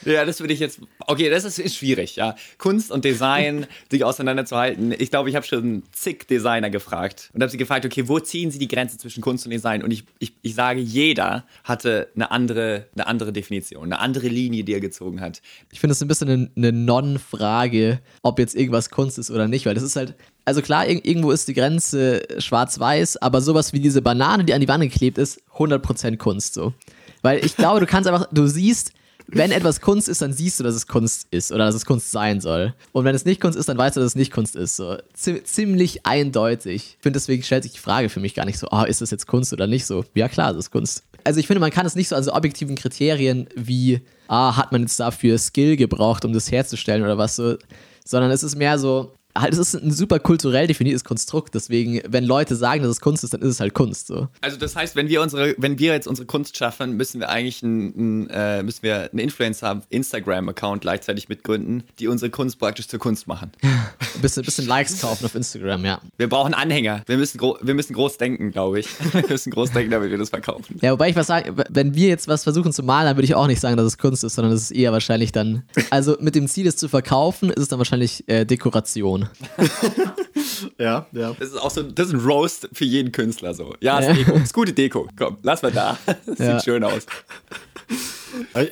Ja, 0.04 0.24
das 0.24 0.40
würde 0.40 0.52
ich 0.52 0.60
jetzt. 0.60 0.80
Okay, 0.98 1.30
das 1.30 1.44
ist, 1.44 1.58
ist 1.58 1.76
schwierig, 1.76 2.16
ja. 2.16 2.36
Kunst 2.58 2.90
und 2.90 3.04
Design, 3.04 3.66
sich 3.90 4.04
auseinanderzuhalten. 4.04 4.94
Ich 4.98 5.10
glaube, 5.10 5.30
ich 5.30 5.36
habe 5.36 5.46
schon 5.46 5.82
zig 5.92 6.26
Designer 6.26 6.70
gefragt 6.70 7.30
und 7.32 7.42
habe 7.42 7.50
sie 7.50 7.56
gefragt, 7.56 7.86
okay, 7.86 8.08
wo 8.08 8.18
ziehen 8.18 8.50
sie 8.50 8.58
die 8.58 8.68
Grenze 8.68 8.98
zwischen 8.98 9.22
Kunst 9.22 9.46
und 9.46 9.50
Design? 9.50 9.82
Und 9.82 9.92
ich, 9.92 10.04
ich, 10.18 10.34
ich 10.42 10.54
sage, 10.54 10.80
jeder 10.80 11.44
hatte 11.62 12.08
eine 12.14 12.30
andere, 12.30 12.86
eine 12.94 13.06
andere 13.06 13.32
Definition, 13.32 13.84
eine 13.84 13.98
andere 13.98 14.28
Linie, 14.28 14.64
die 14.64 14.74
er 14.74 14.80
gezogen 14.80 15.20
hat. 15.20 15.40
Ich 15.70 15.80
finde 15.80 15.92
es 15.92 16.02
ein 16.02 16.08
bisschen 16.08 16.28
eine, 16.28 16.50
eine 16.56 16.72
Non-Frage, 16.72 18.00
ob 18.22 18.38
jetzt 18.38 18.54
irgendwas 18.54 18.90
Kunst 18.90 19.18
ist 19.18 19.30
oder 19.30 19.48
nicht, 19.48 19.66
weil 19.66 19.74
das 19.74 19.84
ist 19.84 19.96
halt, 19.96 20.14
also 20.44 20.60
klar, 20.60 20.86
ir 20.86 21.04
irgendwo 21.04 21.30
ist 21.30 21.48
die 21.48 21.54
Grenze 21.54 22.22
schwarz-weiß, 22.38 23.18
aber 23.18 23.40
sowas 23.40 23.72
wie 23.72 23.80
diese 23.80 24.02
Banane, 24.02 24.44
die 24.44 24.54
an 24.54 24.60
die 24.60 24.68
Wand 24.68 24.82
geklebt 24.82 25.18
ist, 25.18 25.40
100% 25.56 26.16
Kunst 26.16 26.54
so. 26.54 26.74
Weil 27.22 27.44
ich 27.44 27.56
glaube, 27.56 27.80
du 27.80 27.86
kannst 27.86 28.06
einfach, 28.06 28.28
du 28.30 28.46
siehst, 28.46 28.92
wenn 29.26 29.50
etwas 29.50 29.80
Kunst 29.80 30.08
ist, 30.08 30.22
dann 30.22 30.32
siehst 30.32 30.60
du, 30.60 30.64
dass 30.64 30.74
es 30.74 30.86
Kunst 30.86 31.28
ist 31.30 31.52
oder 31.52 31.66
dass 31.66 31.74
es 31.74 31.86
Kunst 31.86 32.10
sein 32.10 32.40
soll. 32.40 32.74
Und 32.92 33.04
wenn 33.04 33.14
es 33.14 33.24
nicht 33.24 33.40
Kunst 33.40 33.58
ist, 33.58 33.68
dann 33.68 33.78
weißt 33.78 33.96
du, 33.96 34.00
dass 34.00 34.08
es 34.08 34.16
nicht 34.16 34.32
Kunst 34.32 34.56
ist. 34.56 34.76
So. 34.76 34.96
Zi 35.14 35.42
ziemlich 35.44 36.04
eindeutig. 36.06 36.96
Ich 36.96 37.02
finde, 37.02 37.18
deswegen 37.18 37.42
stellt 37.42 37.62
sich 37.62 37.72
die 37.72 37.78
Frage 37.78 38.08
für 38.08 38.20
mich 38.20 38.34
gar 38.34 38.44
nicht 38.44 38.58
so, 38.58 38.68
ah, 38.68 38.84
ist 38.84 39.00
das 39.00 39.10
jetzt 39.10 39.26
Kunst 39.26 39.52
oder 39.52 39.66
nicht 39.66 39.86
so? 39.86 40.04
Ja, 40.14 40.28
klar, 40.28 40.52
es 40.52 40.58
ist 40.58 40.70
Kunst. 40.70 41.04
Also 41.24 41.40
ich 41.40 41.46
finde, 41.46 41.60
man 41.60 41.70
kann 41.70 41.86
es 41.86 41.94
nicht 41.94 42.08
so 42.08 42.16
an 42.16 42.22
so 42.22 42.32
objektiven 42.32 42.76
Kriterien 42.76 43.48
wie, 43.56 44.02
ah, 44.28 44.56
hat 44.56 44.72
man 44.72 44.82
jetzt 44.82 45.00
dafür 45.00 45.38
Skill 45.38 45.76
gebraucht, 45.76 46.24
um 46.24 46.32
das 46.32 46.50
herzustellen 46.50 47.02
oder 47.02 47.16
was 47.16 47.36
so, 47.36 47.56
sondern 48.04 48.30
es 48.30 48.42
ist 48.42 48.56
mehr 48.56 48.78
so, 48.78 49.12
es 49.48 49.58
ist 49.58 49.74
ein 49.74 49.90
super 49.90 50.20
kulturell 50.20 50.66
definiertes 50.66 51.04
Konstrukt. 51.04 51.54
Deswegen, 51.54 52.00
wenn 52.06 52.24
Leute 52.24 52.54
sagen, 52.54 52.82
dass 52.82 52.90
es 52.90 53.00
Kunst 53.00 53.24
ist, 53.24 53.34
dann 53.34 53.42
ist 53.42 53.48
es 53.48 53.60
halt 53.60 53.74
Kunst. 53.74 54.06
So. 54.06 54.28
Also 54.40 54.56
das 54.56 54.76
heißt, 54.76 54.94
wenn 54.94 55.08
wir 55.08 55.22
unsere, 55.22 55.54
wenn 55.58 55.78
wir 55.78 55.92
jetzt 55.92 56.06
unsere 56.06 56.26
Kunst 56.26 56.56
schaffen, 56.56 56.96
müssen 56.96 57.20
wir 57.20 57.28
eigentlich 57.28 57.62
einen, 57.62 58.28
äh, 58.30 58.62
müssen 58.62 58.82
wir 58.82 59.10
einen 59.10 59.18
Influencer 59.18 59.82
Instagram-Account 59.90 60.82
gleichzeitig 60.82 61.28
mitgründen, 61.28 61.82
die 61.98 62.06
unsere 62.06 62.30
Kunst 62.30 62.58
praktisch 62.58 62.86
zur 62.86 63.00
Kunst 63.00 63.26
machen. 63.26 63.50
Ein 63.62 63.90
bisschen, 64.22 64.44
bisschen 64.44 64.66
Likes 64.66 65.00
kaufen 65.00 65.24
auf 65.24 65.34
Instagram, 65.34 65.84
ja. 65.84 66.00
Wir 66.16 66.28
brauchen 66.28 66.54
Anhänger. 66.54 67.02
Wir 67.06 67.16
müssen, 67.16 67.40
wir 67.40 67.74
müssen 67.74 67.94
groß 67.94 68.18
denken, 68.18 68.52
glaube 68.52 68.80
ich. 68.80 68.88
Wir 69.14 69.28
müssen 69.28 69.52
groß 69.52 69.70
denken, 69.72 69.90
damit 69.90 70.10
wir 70.10 70.18
das 70.18 70.30
verkaufen. 70.30 70.78
Ja, 70.82 70.92
wobei 70.92 71.08
ich 71.08 71.16
was 71.16 71.28
sage, 71.28 71.54
wenn 71.70 71.94
wir 71.94 72.08
jetzt 72.08 72.26
was 72.26 72.42
versuchen 72.42 72.72
zu 72.72 72.82
malen, 72.82 73.06
dann 73.06 73.16
würde 73.16 73.24
ich 73.24 73.34
auch 73.34 73.46
nicht 73.46 73.60
sagen, 73.60 73.76
dass 73.76 73.86
es 73.86 73.96
Kunst 73.96 74.24
ist, 74.24 74.34
sondern 74.34 74.52
es 74.52 74.62
ist 74.62 74.70
eher 74.72 74.92
wahrscheinlich 74.92 75.32
dann, 75.32 75.62
also 75.90 76.16
mit 76.20 76.34
dem 76.34 76.48
Ziel, 76.48 76.66
es 76.66 76.76
zu 76.76 76.88
verkaufen, 76.88 77.50
ist 77.50 77.62
es 77.62 77.68
dann 77.68 77.78
wahrscheinlich 77.78 78.28
äh, 78.28 78.44
Dekoration. 78.44 79.23
Ja, 80.78 81.06
ja. 81.12 81.34
Das 81.38 81.48
ist 81.48 81.56
auch 81.56 81.70
so, 81.70 81.82
das 81.82 82.08
ist 82.08 82.14
ein 82.14 82.20
Roast 82.20 82.68
für 82.72 82.84
jeden 82.84 83.12
Künstler 83.12 83.54
so. 83.54 83.74
Ja, 83.80 83.98
ist 83.98 84.08
Ja. 84.08 84.14
Deko. 84.14 84.32
Ist 84.36 84.54
gute 84.54 84.72
Deko. 84.72 85.08
Komm, 85.16 85.38
lass 85.42 85.62
mal 85.62 85.72
da. 85.72 85.98
Das 86.26 86.38
Ja. 86.38 86.54
sieht 86.58 86.64
schön 86.64 86.84
aus. 86.84 87.06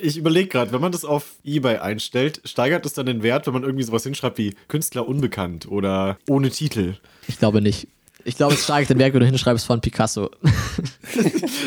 Ich 0.01 0.17
überlege 0.17 0.49
gerade, 0.49 0.71
wenn 0.73 0.81
man 0.81 0.91
das 0.91 1.05
auf 1.05 1.35
Ebay 1.43 1.77
einstellt, 1.77 2.41
steigert 2.45 2.85
es 2.85 2.93
dann 2.93 3.05
den 3.05 3.23
Wert, 3.23 3.45
wenn 3.47 3.53
man 3.53 3.63
irgendwie 3.63 3.83
sowas 3.83 4.03
hinschreibt 4.03 4.37
wie 4.37 4.55
Künstler 4.67 5.07
unbekannt 5.07 5.67
oder 5.69 6.17
ohne 6.27 6.49
Titel. 6.49 6.95
Ich 7.27 7.39
glaube 7.39 7.61
nicht. 7.61 7.87
Ich 8.25 8.37
glaube, 8.37 8.53
es 8.53 8.63
steigt 8.63 8.89
den 8.89 8.99
Werk, 8.99 9.13
wenn 9.13 9.19
du 9.21 9.25
hinschreibst 9.25 9.65
von 9.65 9.81
Picasso. 9.81 10.29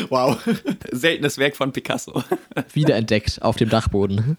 Wow. 0.09 0.37
Seltenes 0.91 1.37
Werk 1.37 1.55
von 1.55 1.71
Picasso. 1.71 2.23
Wiederentdeckt 2.73 3.41
auf 3.41 3.55
dem 3.55 3.69
Dachboden. 3.69 4.37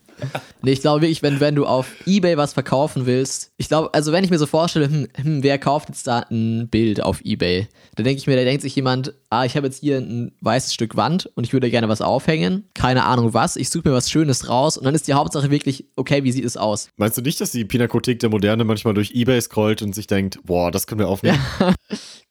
Nee, 0.63 0.73
ich 0.73 0.81
glaube 0.81 1.03
wirklich, 1.03 1.23
wenn, 1.23 1.41
wenn 1.41 1.55
du 1.55 1.67
auf 1.67 1.89
Ebay 2.07 2.37
was 2.37 2.53
verkaufen 2.53 3.07
willst, 3.07 3.53
ich 3.57 3.69
glaube, 3.69 3.93
also 3.95 4.13
wenn 4.13 4.25
ich 4.25 4.31
mir 4.31 4.39
so 4.39 4.47
vorstelle, 4.47 4.87
hm, 4.87 5.09
hm, 5.15 5.43
wer 5.43 5.59
kauft 5.59 5.89
jetzt 5.89 6.07
da 6.07 6.21
ein 6.31 6.69
Bild 6.69 7.03
auf 7.03 7.21
Ebay? 7.23 7.69
Dann 7.97 8.05
denke 8.05 8.21
ich 8.21 8.27
mir, 8.27 8.37
da 8.37 8.45
denkt 8.45 8.63
sich 8.63 8.75
jemand, 8.77 9.15
ah, 9.31 9.45
ich 9.45 9.57
habe 9.57 9.67
jetzt 9.67 9.81
hier 9.81 9.99
ein 9.99 10.33
weißes 10.41 10.75
Stück 10.75 10.97
Wand 10.97 11.31
und 11.35 11.45
ich 11.45 11.53
würde 11.53 11.71
gerne 11.71 11.89
was 11.89 12.01
aufhängen. 12.01 12.65
Keine 12.75 13.05
Ahnung 13.05 13.35
was. 13.35 13.57
Ich 13.57 13.71
suche 13.71 13.89
mir 13.89 13.95
was 13.95 14.11
Schönes 14.11 14.49
raus 14.49 14.77
und 14.77 14.85
dann 14.85 14.95
ist 14.95 15.09
die 15.09 15.15
Hauptsache 15.15 15.51
wirklich, 15.51 15.87
okay, 15.97 16.25
wie 16.25 16.33
sieht 16.33 16.45
es 16.45 16.57
aus? 16.57 16.89
Meinst 16.97 17.17
du 17.19 17.23
nicht, 17.23 17.41
dass 17.41 17.51
die 17.51 17.65
Pinakothek 17.65 18.21
der 18.21 18.31
Moderne 18.31 18.65
manchmal 18.65 18.95
durch 18.95 19.13
Ebay 19.13 19.41
scrollt 19.41 19.83
und 19.83 19.95
sich 19.95 20.07
denkt, 20.07 20.39
boah, 20.45 20.71
das 20.71 20.87
können 20.87 21.01
wir 21.01 21.09
aufnehmen? 21.09 21.39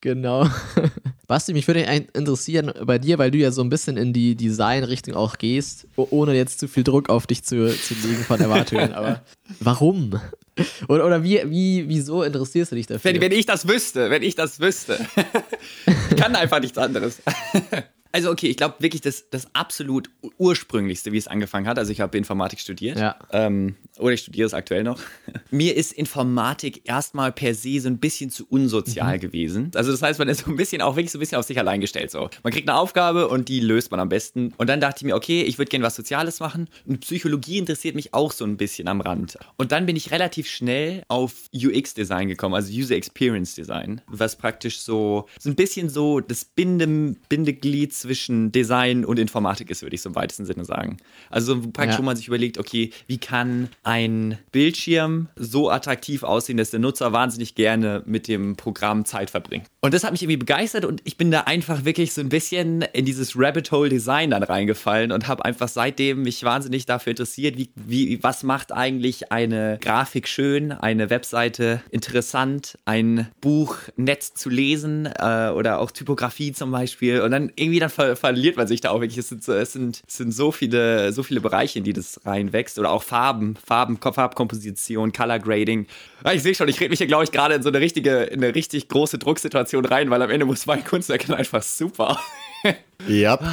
Genau. 0.01 0.47
Basti, 1.27 1.53
mich 1.53 1.67
würde 1.67 1.81
interessieren 2.13 2.71
bei 2.85 2.99
dir, 2.99 3.17
weil 3.17 3.31
du 3.31 3.37
ja 3.37 3.51
so 3.51 3.61
ein 3.61 3.69
bisschen 3.69 3.97
in 3.97 4.13
die 4.13 4.35
Design-Richtung 4.35 5.15
auch 5.15 5.37
gehst, 5.37 5.87
ohne 5.95 6.33
jetzt 6.35 6.59
zu 6.59 6.67
viel 6.67 6.83
Druck 6.83 7.09
auf 7.09 7.27
dich 7.27 7.43
zu, 7.43 7.67
zu 7.75 7.93
legen 7.95 8.23
von 8.23 8.39
Erwartungen. 8.39 8.93
Aber 8.93 9.21
warum? 9.59 10.19
Oder, 10.87 11.05
oder 11.05 11.23
wie, 11.23 11.41
wie, 11.45 11.89
wieso 11.89 12.23
interessierst 12.23 12.71
du 12.71 12.75
dich 12.75 12.87
dafür? 12.87 13.13
Wenn, 13.13 13.21
wenn 13.21 13.31
ich 13.31 13.45
das 13.45 13.67
wüsste, 13.67 14.09
wenn 14.09 14.23
ich 14.23 14.35
das 14.35 14.59
wüsste. 14.59 14.99
ich 16.09 16.15
kann 16.15 16.35
einfach 16.35 16.59
nichts 16.59 16.77
anderes. 16.77 17.21
Also 18.11 18.31
okay, 18.31 18.47
ich 18.47 18.57
glaube 18.57 18.75
wirklich 18.79 19.01
das, 19.01 19.29
das 19.29 19.47
absolut 19.53 20.09
ursprünglichste, 20.37 21.11
wie 21.11 21.17
es 21.17 21.27
angefangen 21.27 21.67
hat. 21.67 21.77
Also 21.77 21.91
ich 21.91 22.01
habe 22.01 22.17
Informatik 22.17 22.59
studiert. 22.59 22.97
Ja. 22.99 23.17
Ähm, 23.31 23.75
oder 23.97 24.13
ich 24.13 24.21
studiere 24.21 24.45
es 24.45 24.53
aktuell 24.53 24.83
noch. 24.83 24.99
Mir 25.51 25.75
ist 25.75 25.93
Informatik 25.93 26.81
erstmal 26.85 27.31
per 27.31 27.53
se 27.53 27.79
so 27.79 27.89
ein 27.89 27.97
bisschen 27.97 28.29
zu 28.29 28.45
unsozial 28.49 29.19
gewesen. 29.19 29.71
Also 29.75 29.91
das 29.91 30.01
heißt, 30.01 30.19
man 30.19 30.27
ist 30.27 30.45
so 30.45 30.51
ein 30.51 30.55
bisschen 30.55 30.81
auch 30.81 30.95
wirklich 30.95 31.11
so 31.11 31.17
ein 31.17 31.21
bisschen 31.21 31.37
auf 31.37 31.45
sich 31.45 31.57
allein 31.59 31.81
gestellt. 31.81 32.11
So. 32.11 32.29
Man 32.43 32.53
kriegt 32.53 32.69
eine 32.69 32.77
Aufgabe 32.77 33.27
und 33.27 33.49
die 33.49 33.59
löst 33.59 33.91
man 33.91 33.99
am 33.99 34.09
besten. 34.09 34.53
Und 34.57 34.67
dann 34.69 34.79
dachte 34.79 34.97
ich 34.99 35.03
mir, 35.03 35.15
okay, 35.15 35.43
ich 35.43 35.57
würde 35.57 35.69
gerne 35.69 35.85
was 35.85 35.95
Soziales 35.95 36.39
machen. 36.39 36.69
Und 36.85 37.01
Psychologie 37.01 37.57
interessiert 37.57 37.95
mich 37.95 38.13
auch 38.13 38.31
so 38.31 38.45
ein 38.45 38.57
bisschen 38.57 38.87
am 38.87 39.01
Rand. 39.01 39.37
Und 39.57 39.71
dann 39.71 39.85
bin 39.85 39.95
ich 39.95 40.11
relativ 40.11 40.47
schnell 40.47 41.03
auf 41.07 41.33
UX-Design 41.53 42.27
gekommen, 42.27 42.55
also 42.55 42.71
User 42.71 42.95
Experience 42.95 43.55
Design, 43.55 44.01
was 44.07 44.35
praktisch 44.35 44.79
so, 44.79 45.27
so 45.39 45.49
ein 45.49 45.55
bisschen 45.55 45.89
so 45.89 46.19
das 46.19 46.45
Binde, 46.45 47.15
Bindeglied 47.29 47.93
zwischen 47.99 48.51
Design 48.51 49.05
und 49.05 49.19
Informatik 49.19 49.69
ist, 49.69 49.81
würde 49.81 49.95
ich 49.95 50.01
so 50.01 50.09
im 50.09 50.15
weitesten 50.15 50.45
Sinne 50.45 50.65
sagen. 50.65 50.97
Also 51.29 51.55
so 51.55 51.61
praktisch, 51.71 51.95
Ja. 51.95 51.99
wo 51.99 52.03
man 52.03 52.15
sich 52.15 52.27
überlegt, 52.27 52.57
okay, 52.57 52.91
wie 53.07 53.17
kann 53.17 53.69
ein 53.83 54.37
Bildschirm 54.51 55.27
so 55.35 55.69
attraktiv 55.69 56.23
aussehen, 56.23 56.57
dass 56.57 56.71
der 56.71 56.79
Nutzer 56.79 57.13
wahnsinnig 57.13 57.55
gerne 57.55 58.03
mit 58.05 58.27
dem 58.27 58.55
Programm 58.55 59.05
Zeit 59.05 59.29
verbringt. 59.29 59.65
Und 59.81 59.93
das 59.93 60.03
hat 60.03 60.11
mich 60.11 60.21
irgendwie 60.23 60.37
begeistert 60.37 60.83
und 60.85 61.01
ich 61.05 61.17
bin 61.17 61.31
da 61.31 61.41
einfach 61.41 61.85
wirklich 61.85 62.13
so 62.13 62.21
ein 62.21 62.29
bisschen 62.29 62.81
in 62.81 63.05
dieses 63.05 63.33
Rabbit 63.37 63.71
Hole 63.71 63.89
Design 63.89 64.31
dann 64.31 64.43
reingefallen 64.43 65.11
und 65.11 65.27
habe 65.27 65.45
einfach 65.45 65.67
seitdem 65.67 66.23
mich 66.23 66.43
wahnsinnig 66.43 66.85
dafür 66.85 67.11
interessiert, 67.11 67.57
wie, 67.57 67.69
wie, 67.75 68.23
was 68.23 68.43
macht 68.43 68.71
eigentlich 68.71 69.31
eine 69.31 69.77
Grafik 69.81 70.27
schön, 70.27 70.71
eine 70.71 71.09
Webseite 71.09 71.81
interessant, 71.91 72.77
ein 72.85 73.27
Buch 73.41 73.77
nett 73.95 74.23
zu 74.23 74.49
lesen 74.49 75.05
äh, 75.05 75.49
oder 75.53 75.79
auch 75.79 75.91
Typografie 75.91 76.51
zum 76.51 76.71
Beispiel. 76.71 77.21
Und 77.21 77.31
dann 77.31 77.51
irgendwie, 77.55 77.79
dann 77.87 77.89
ver 77.89 78.15
verliert 78.15 78.57
man 78.57 78.67
sich 78.67 78.81
da 78.81 78.91
auch 78.91 79.01
wirklich. 79.01 79.17
Es 79.17 79.29
sind, 79.29 79.43
so, 79.43 79.53
es 79.53 79.73
sind, 79.73 80.01
es 80.07 80.17
sind 80.17 80.31
so 80.31 80.51
viele, 80.51 81.11
so 81.13 81.23
viele 81.23 81.41
Bereiche, 81.41 81.79
in 81.79 81.85
die 81.85 81.93
das 81.93 82.19
reinwächst. 82.25 82.79
Oder 82.79 82.91
auch 82.91 83.03
Farben, 83.03 83.55
Farben, 83.55 83.97
Farbkomposition, 83.97 85.11
Color 85.11 85.39
Grading. 85.39 85.87
Ja, 86.23 86.33
ich 86.33 86.43
sehe 86.43 86.55
schon, 86.55 86.67
ich 86.67 86.79
rede 86.79 86.89
mich 86.89 86.99
hier, 86.99 87.07
glaube 87.07 87.23
ich, 87.23 87.31
gerade 87.31 87.55
in 87.55 87.63
so 87.63 87.69
eine 87.69 87.79
richtige, 87.79 88.23
in 88.23 88.43
eine 88.43 88.53
richtig 88.53 88.89
große 88.89 89.17
Drucksituation 89.17 89.85
rein, 89.85 90.09
weil 90.09 90.21
am 90.21 90.29
Ende 90.29 90.45
muss 90.45 90.65
mein 90.65 90.83
Kunstwerk 90.83 91.29
einfach 91.29 91.63
super. 91.63 92.19
Ja. 93.07 93.39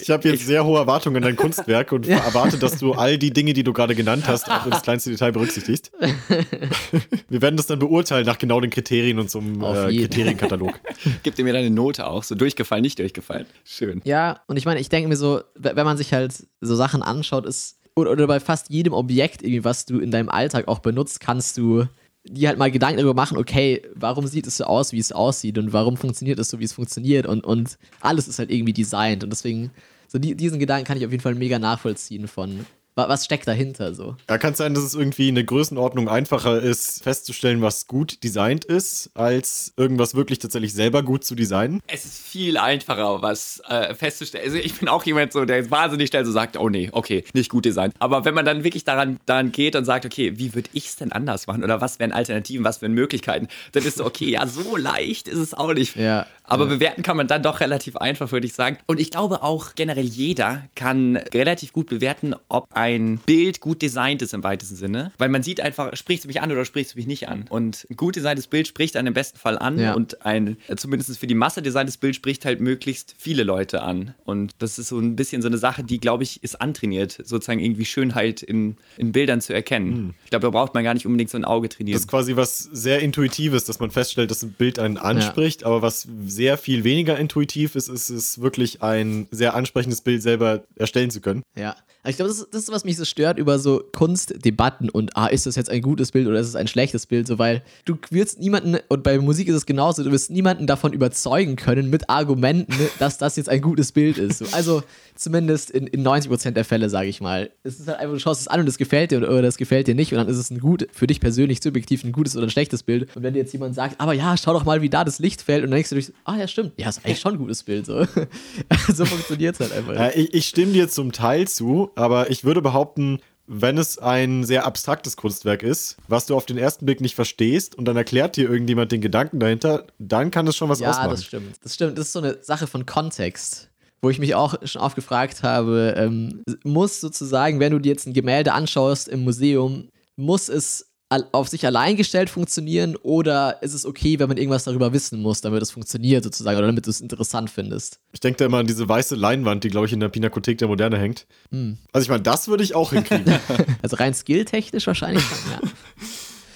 Ich 0.00 0.10
habe 0.10 0.28
jetzt 0.28 0.44
sehr 0.44 0.64
hohe 0.64 0.78
Erwartungen 0.78 1.16
an 1.16 1.22
dein 1.22 1.36
Kunstwerk 1.36 1.92
und 1.92 2.08
erwarte, 2.08 2.58
dass 2.58 2.78
du 2.78 2.92
all 2.92 3.16
die 3.16 3.32
Dinge, 3.32 3.52
die 3.52 3.62
du 3.62 3.72
gerade 3.72 3.94
genannt 3.94 4.24
hast, 4.26 4.50
auch 4.50 4.66
ins 4.66 4.82
kleinste 4.82 5.10
Detail 5.10 5.32
berücksichtigst. 5.32 5.92
Wir 7.28 7.42
werden 7.42 7.56
das 7.56 7.66
dann 7.66 7.78
beurteilen 7.78 8.26
nach 8.26 8.38
genau 8.38 8.60
den 8.60 8.70
Kriterien 8.70 9.18
und 9.18 9.30
so 9.30 9.38
einem 9.38 9.62
äh, 9.62 9.96
Kriterienkatalog. 9.96 10.78
Gib 11.22 11.36
dir 11.36 11.44
mir 11.44 11.52
deine 11.52 11.70
Note 11.70 12.06
auch, 12.06 12.24
so 12.24 12.34
durchgefallen, 12.34 12.82
nicht 12.82 12.98
durchgefallen. 12.98 13.46
Schön. 13.64 14.02
Ja, 14.04 14.40
und 14.46 14.56
ich 14.56 14.66
meine, 14.66 14.80
ich 14.80 14.88
denke 14.88 15.08
mir 15.08 15.16
so, 15.16 15.42
wenn 15.54 15.76
man 15.86 15.96
sich 15.96 16.12
halt 16.12 16.34
so 16.60 16.74
Sachen 16.74 17.02
anschaut, 17.02 17.46
ist 17.46 17.78
oder, 17.94 18.10
oder 18.10 18.26
bei 18.26 18.40
fast 18.40 18.70
jedem 18.70 18.92
Objekt, 18.92 19.42
irgendwie, 19.42 19.64
was 19.64 19.86
du 19.86 20.00
in 20.00 20.10
deinem 20.10 20.28
Alltag 20.28 20.68
auch 20.68 20.80
benutzt, 20.80 21.20
kannst 21.20 21.56
du 21.56 21.86
die 22.24 22.46
halt 22.46 22.58
mal 22.58 22.70
Gedanken 22.70 22.98
darüber 22.98 23.14
machen, 23.14 23.38
okay, 23.38 23.82
warum 23.94 24.26
sieht 24.26 24.46
es 24.46 24.58
so 24.58 24.64
aus, 24.64 24.92
wie 24.92 24.98
es 24.98 25.12
aussieht 25.12 25.58
und 25.58 25.72
warum 25.72 25.96
funktioniert 25.96 26.38
es 26.38 26.50
so, 26.50 26.58
wie 26.60 26.64
es 26.64 26.72
funktioniert 26.72 27.26
und, 27.26 27.44
und 27.44 27.78
alles 28.00 28.28
ist 28.28 28.38
halt 28.38 28.50
irgendwie 28.50 28.72
designt 28.72 29.24
und 29.24 29.30
deswegen, 29.30 29.70
so 30.06 30.18
die, 30.18 30.34
diesen 30.34 30.58
Gedanken 30.58 30.86
kann 30.86 30.98
ich 30.98 31.06
auf 31.06 31.12
jeden 31.12 31.22
Fall 31.22 31.34
mega 31.34 31.58
nachvollziehen 31.58 32.28
von, 32.28 32.66
was 33.08 33.24
steckt 33.24 33.46
dahinter 33.46 33.94
so? 33.94 34.16
Ja, 34.28 34.38
kann 34.38 34.52
es 34.52 34.58
sein, 34.58 34.74
dass 34.74 34.84
es 34.84 34.94
irgendwie 34.94 35.28
in 35.28 35.34
der 35.34 35.44
Größenordnung 35.44 36.08
einfacher 36.08 36.60
ist, 36.60 37.02
festzustellen, 37.02 37.62
was 37.62 37.86
gut 37.86 38.22
designt 38.24 38.64
ist, 38.64 39.10
als 39.14 39.72
irgendwas 39.76 40.14
wirklich 40.14 40.38
tatsächlich 40.38 40.74
selber 40.74 41.02
gut 41.02 41.24
zu 41.24 41.34
designen? 41.34 41.80
Es 41.86 42.04
ist 42.04 42.18
viel 42.18 42.56
einfacher, 42.58 43.22
was 43.22 43.62
äh, 43.68 43.94
festzustellen. 43.94 44.44
Also 44.44 44.56
ich 44.58 44.78
bin 44.78 44.88
auch 44.88 45.04
jemand 45.04 45.32
so, 45.32 45.44
der 45.44 45.70
wahnsinnig 45.70 46.08
schnell 46.08 46.24
so 46.24 46.32
sagt, 46.32 46.56
oh 46.56 46.68
nee, 46.68 46.90
okay, 46.92 47.24
nicht 47.32 47.50
gut 47.50 47.64
designt. 47.64 47.94
Aber 47.98 48.24
wenn 48.24 48.34
man 48.34 48.44
dann 48.44 48.64
wirklich 48.64 48.84
daran, 48.84 49.18
daran 49.26 49.52
geht 49.52 49.76
und 49.76 49.84
sagt, 49.84 50.04
okay, 50.04 50.38
wie 50.38 50.54
würde 50.54 50.70
ich 50.72 50.86
es 50.86 50.96
denn 50.96 51.12
anders 51.12 51.46
machen? 51.46 51.64
Oder 51.64 51.80
was 51.80 51.98
wären 51.98 52.12
Alternativen, 52.12 52.64
was 52.64 52.82
wären 52.82 52.92
Möglichkeiten? 52.92 53.48
Dann 53.72 53.84
ist 53.84 53.98
so, 53.98 54.04
okay, 54.04 54.30
ja, 54.30 54.46
so 54.46 54.76
leicht 54.76 55.28
ist 55.28 55.38
es 55.38 55.54
auch 55.54 55.72
nicht. 55.72 55.96
Ja. 55.96 56.26
Aber 56.50 56.64
ja. 56.64 56.70
bewerten 56.70 57.02
kann 57.02 57.16
man 57.16 57.28
dann 57.28 57.42
doch 57.42 57.60
relativ 57.60 57.96
einfach, 57.96 58.32
würde 58.32 58.46
ich 58.46 58.54
sagen. 58.54 58.78
Und 58.86 59.00
ich 59.00 59.10
glaube 59.10 59.42
auch 59.42 59.74
generell 59.76 60.04
jeder 60.04 60.64
kann 60.74 61.16
relativ 61.16 61.72
gut 61.72 61.88
bewerten, 61.88 62.34
ob 62.48 62.66
ein 62.74 63.18
Bild 63.24 63.60
gut 63.60 63.82
designt 63.82 64.20
ist 64.22 64.34
im 64.34 64.42
weitesten 64.42 64.76
Sinne. 64.76 65.12
Weil 65.18 65.28
man 65.28 65.42
sieht 65.42 65.60
einfach, 65.60 65.96
sprichst 65.96 66.24
du 66.24 66.28
mich 66.28 66.40
an 66.40 66.50
oder 66.50 66.64
sprichst 66.64 66.94
du 66.94 66.98
mich 66.98 67.06
nicht 67.06 67.28
an? 67.28 67.46
Und 67.48 67.86
ein 67.88 67.96
gut 67.96 68.16
designtes 68.16 68.48
Bild 68.48 68.66
spricht 68.66 68.96
einen 68.96 69.08
im 69.08 69.14
besten 69.14 69.38
Fall 69.38 69.58
an 69.58 69.78
ja. 69.78 69.94
und 69.94 70.26
ein, 70.26 70.56
zumindest 70.76 71.18
für 71.18 71.26
die 71.26 71.34
Masse 71.34 71.62
designtes 71.62 71.96
Bild 71.96 72.16
spricht 72.16 72.44
halt 72.44 72.60
möglichst 72.60 73.14
viele 73.16 73.44
Leute 73.44 73.82
an. 73.82 74.14
Und 74.24 74.54
das 74.58 74.78
ist 74.78 74.88
so 74.88 74.98
ein 74.98 75.14
bisschen 75.16 75.42
so 75.42 75.48
eine 75.48 75.58
Sache, 75.58 75.84
die, 75.84 76.00
glaube 76.00 76.24
ich, 76.24 76.42
ist 76.42 76.60
antrainiert, 76.60 77.12
sozusagen 77.24 77.60
irgendwie 77.60 77.84
Schönheit 77.84 78.42
in, 78.42 78.76
in 78.96 79.12
Bildern 79.12 79.40
zu 79.40 79.54
erkennen. 79.54 79.92
Hm. 79.92 80.14
Ich 80.24 80.30
glaube, 80.30 80.46
da 80.46 80.50
braucht 80.50 80.74
man 80.74 80.82
gar 80.82 80.94
nicht 80.94 81.06
unbedingt 81.06 81.30
so 81.30 81.38
ein 81.38 81.44
Auge 81.44 81.68
trainieren. 81.68 81.94
Das 81.94 82.02
ist 82.02 82.08
quasi 82.08 82.34
was 82.34 82.58
sehr 82.58 83.00
Intuitives, 83.00 83.64
dass 83.64 83.78
man 83.78 83.90
feststellt, 83.90 84.30
dass 84.30 84.42
ein 84.42 84.52
Bild 84.52 84.78
einen 84.80 84.96
anspricht, 84.96 85.62
ja. 85.62 85.68
aber 85.68 85.82
was 85.82 86.08
sehr 86.24 86.39
viel 86.56 86.84
weniger 86.84 87.18
intuitiv 87.18 87.74
ist, 87.74 87.88
ist 87.88 88.10
es 88.10 88.40
wirklich 88.40 88.82
ein 88.82 89.28
sehr 89.30 89.54
ansprechendes 89.54 90.00
Bild 90.00 90.22
selber 90.22 90.64
erstellen 90.76 91.10
zu 91.10 91.20
können. 91.20 91.42
Ja. 91.56 91.76
Ich 92.06 92.16
glaube, 92.16 92.30
das, 92.30 92.46
das, 92.50 92.62
ist, 92.62 92.72
was 92.72 92.84
mich 92.84 92.96
so 92.96 93.04
stört 93.04 93.38
über 93.38 93.58
so 93.58 93.84
Kunstdebatten 93.92 94.88
und, 94.88 95.18
ah, 95.18 95.26
ist 95.26 95.44
das 95.44 95.56
jetzt 95.56 95.68
ein 95.68 95.82
gutes 95.82 96.12
Bild 96.12 96.26
oder 96.28 96.40
ist 96.40 96.48
es 96.48 96.56
ein 96.56 96.66
schlechtes 96.66 97.06
Bild? 97.06 97.26
So, 97.26 97.38
weil 97.38 97.62
du 97.84 97.98
wirst 98.08 98.40
niemanden, 98.40 98.78
und 98.88 99.02
bei 99.02 99.18
Musik 99.18 99.48
ist 99.48 99.54
es 99.54 99.66
genauso, 99.66 100.02
du 100.02 100.10
wirst 100.10 100.30
niemanden 100.30 100.66
davon 100.66 100.94
überzeugen 100.94 101.56
können 101.56 101.90
mit 101.90 102.08
Argumenten, 102.08 102.74
dass 102.98 103.18
das 103.18 103.36
jetzt 103.36 103.50
ein 103.50 103.60
gutes 103.60 103.92
Bild 103.92 104.16
ist. 104.16 104.38
So, 104.38 104.46
also 104.52 104.82
zumindest 105.14 105.70
in, 105.70 105.86
in 105.88 106.02
90% 106.06 106.52
der 106.52 106.64
Fälle, 106.64 106.88
sage 106.88 107.08
ich 107.08 107.20
mal. 107.20 107.50
Es 107.64 107.78
ist 107.78 107.86
halt 107.86 107.98
einfach, 107.98 108.14
du 108.14 108.20
schaust 108.20 108.40
es 108.40 108.48
an 108.48 108.60
und 108.60 108.68
es 108.68 108.78
gefällt 108.78 109.10
dir 109.10 109.18
oder, 109.18 109.42
das 109.42 109.58
gefällt 109.58 109.86
dir 109.86 109.94
nicht 109.94 110.12
und 110.12 110.18
dann 110.18 110.28
ist 110.28 110.38
es 110.38 110.50
ein 110.50 110.58
gut, 110.58 110.88
für 110.92 111.06
dich 111.06 111.20
persönlich 111.20 111.60
subjektiv 111.62 112.02
ein 112.04 112.12
gutes 112.12 112.34
oder 112.34 112.46
ein 112.46 112.50
schlechtes 112.50 112.82
Bild. 112.82 113.14
Und 113.14 113.22
wenn 113.22 113.34
dir 113.34 113.40
jetzt 113.40 113.52
jemand 113.52 113.74
sagt, 113.74 114.00
aber 114.00 114.14
ja, 114.14 114.38
schau 114.38 114.54
doch 114.54 114.64
mal, 114.64 114.80
wie 114.80 114.88
da 114.88 115.04
das 115.04 115.18
Licht 115.18 115.42
fällt 115.42 115.64
und 115.64 115.70
dann 115.70 115.76
denkst 115.76 115.90
du 115.90 115.96
dich, 115.96 116.12
ah 116.30 116.38
ja, 116.38 116.48
stimmt, 116.48 116.72
ja, 116.76 116.88
ist 116.88 117.04
eigentlich 117.04 117.20
schon 117.20 117.34
ein 117.34 117.38
gutes 117.38 117.62
Bild. 117.62 117.86
So, 117.86 118.06
so 118.92 119.04
funktioniert 119.04 119.54
es 119.54 119.60
halt 119.60 119.72
einfach. 119.72 119.94
Ja, 119.94 120.10
ich, 120.14 120.32
ich 120.34 120.46
stimme 120.46 120.72
dir 120.72 120.88
zum 120.88 121.12
Teil 121.12 121.48
zu, 121.48 121.90
aber 121.96 122.30
ich 122.30 122.44
würde 122.44 122.62
behaupten, 122.62 123.20
wenn 123.46 123.78
es 123.78 123.98
ein 123.98 124.44
sehr 124.44 124.64
abstraktes 124.64 125.16
Kunstwerk 125.16 125.64
ist, 125.64 125.96
was 126.06 126.26
du 126.26 126.36
auf 126.36 126.46
den 126.46 126.56
ersten 126.56 126.86
Blick 126.86 127.00
nicht 127.00 127.16
verstehst 127.16 127.74
und 127.74 127.86
dann 127.86 127.96
erklärt 127.96 128.36
dir 128.36 128.48
irgendjemand 128.48 128.92
den 128.92 129.00
Gedanken 129.00 129.40
dahinter, 129.40 129.86
dann 129.98 130.30
kann 130.30 130.46
es 130.46 130.56
schon 130.56 130.68
was 130.68 130.78
ja, 130.78 130.90
ausmachen. 130.90 131.08
Ja, 131.08 131.14
das 131.14 131.24
stimmt. 131.24 131.56
Das 131.62 131.74
stimmt. 131.74 131.98
Das 131.98 132.06
ist 132.06 132.12
so 132.12 132.20
eine 132.20 132.38
Sache 132.42 132.66
von 132.66 132.86
Kontext 132.86 133.70
wo 134.02 134.08
ich 134.08 134.18
mich 134.18 134.34
auch 134.34 134.54
schon 134.64 134.80
oft 134.80 134.96
gefragt 134.96 135.42
habe, 135.42 135.94
ähm, 135.96 136.42
muss 136.64 137.00
sozusagen, 137.02 137.60
wenn 137.60 137.72
du 137.72 137.78
dir 137.78 137.90
jetzt 137.90 138.06
ein 138.06 138.14
Gemälde 138.14 138.54
anschaust 138.54 139.08
im 139.08 139.24
Museum, 139.24 139.90
muss 140.16 140.48
es 140.48 140.89
auf 141.32 141.48
sich 141.48 141.66
allein 141.66 141.96
gestellt 141.96 142.30
funktionieren 142.30 142.96
oder 142.96 143.62
ist 143.62 143.74
es 143.74 143.84
okay, 143.84 144.18
wenn 144.18 144.28
man 144.28 144.36
irgendwas 144.36 144.64
darüber 144.64 144.92
wissen 144.92 145.20
muss, 145.20 145.40
damit 145.40 145.60
es 145.60 145.70
funktioniert 145.72 146.22
sozusagen 146.22 146.56
oder 146.56 146.68
damit 146.68 146.86
du 146.86 146.90
es 146.90 147.00
interessant 147.00 147.50
findest? 147.50 147.98
Ich 148.12 148.20
denke 148.20 148.38
da 148.38 148.44
immer 148.46 148.58
an 148.58 148.66
diese 148.66 148.88
weiße 148.88 149.16
Leinwand, 149.16 149.64
die 149.64 149.70
glaube 149.70 149.86
ich 149.86 149.92
in 149.92 150.00
der 150.00 150.08
Pinakothek 150.08 150.58
der 150.58 150.68
Moderne 150.68 150.98
hängt. 150.98 151.26
Hm. 151.50 151.78
Also 151.92 152.04
ich 152.04 152.08
meine, 152.08 152.22
das 152.22 152.46
würde 152.46 152.62
ich 152.62 152.74
auch 152.74 152.92
hinkriegen. 152.92 153.34
also 153.82 153.96
rein 153.96 154.14
skilltechnisch 154.14 154.86
wahrscheinlich 154.86 155.24
ja. 155.50 155.60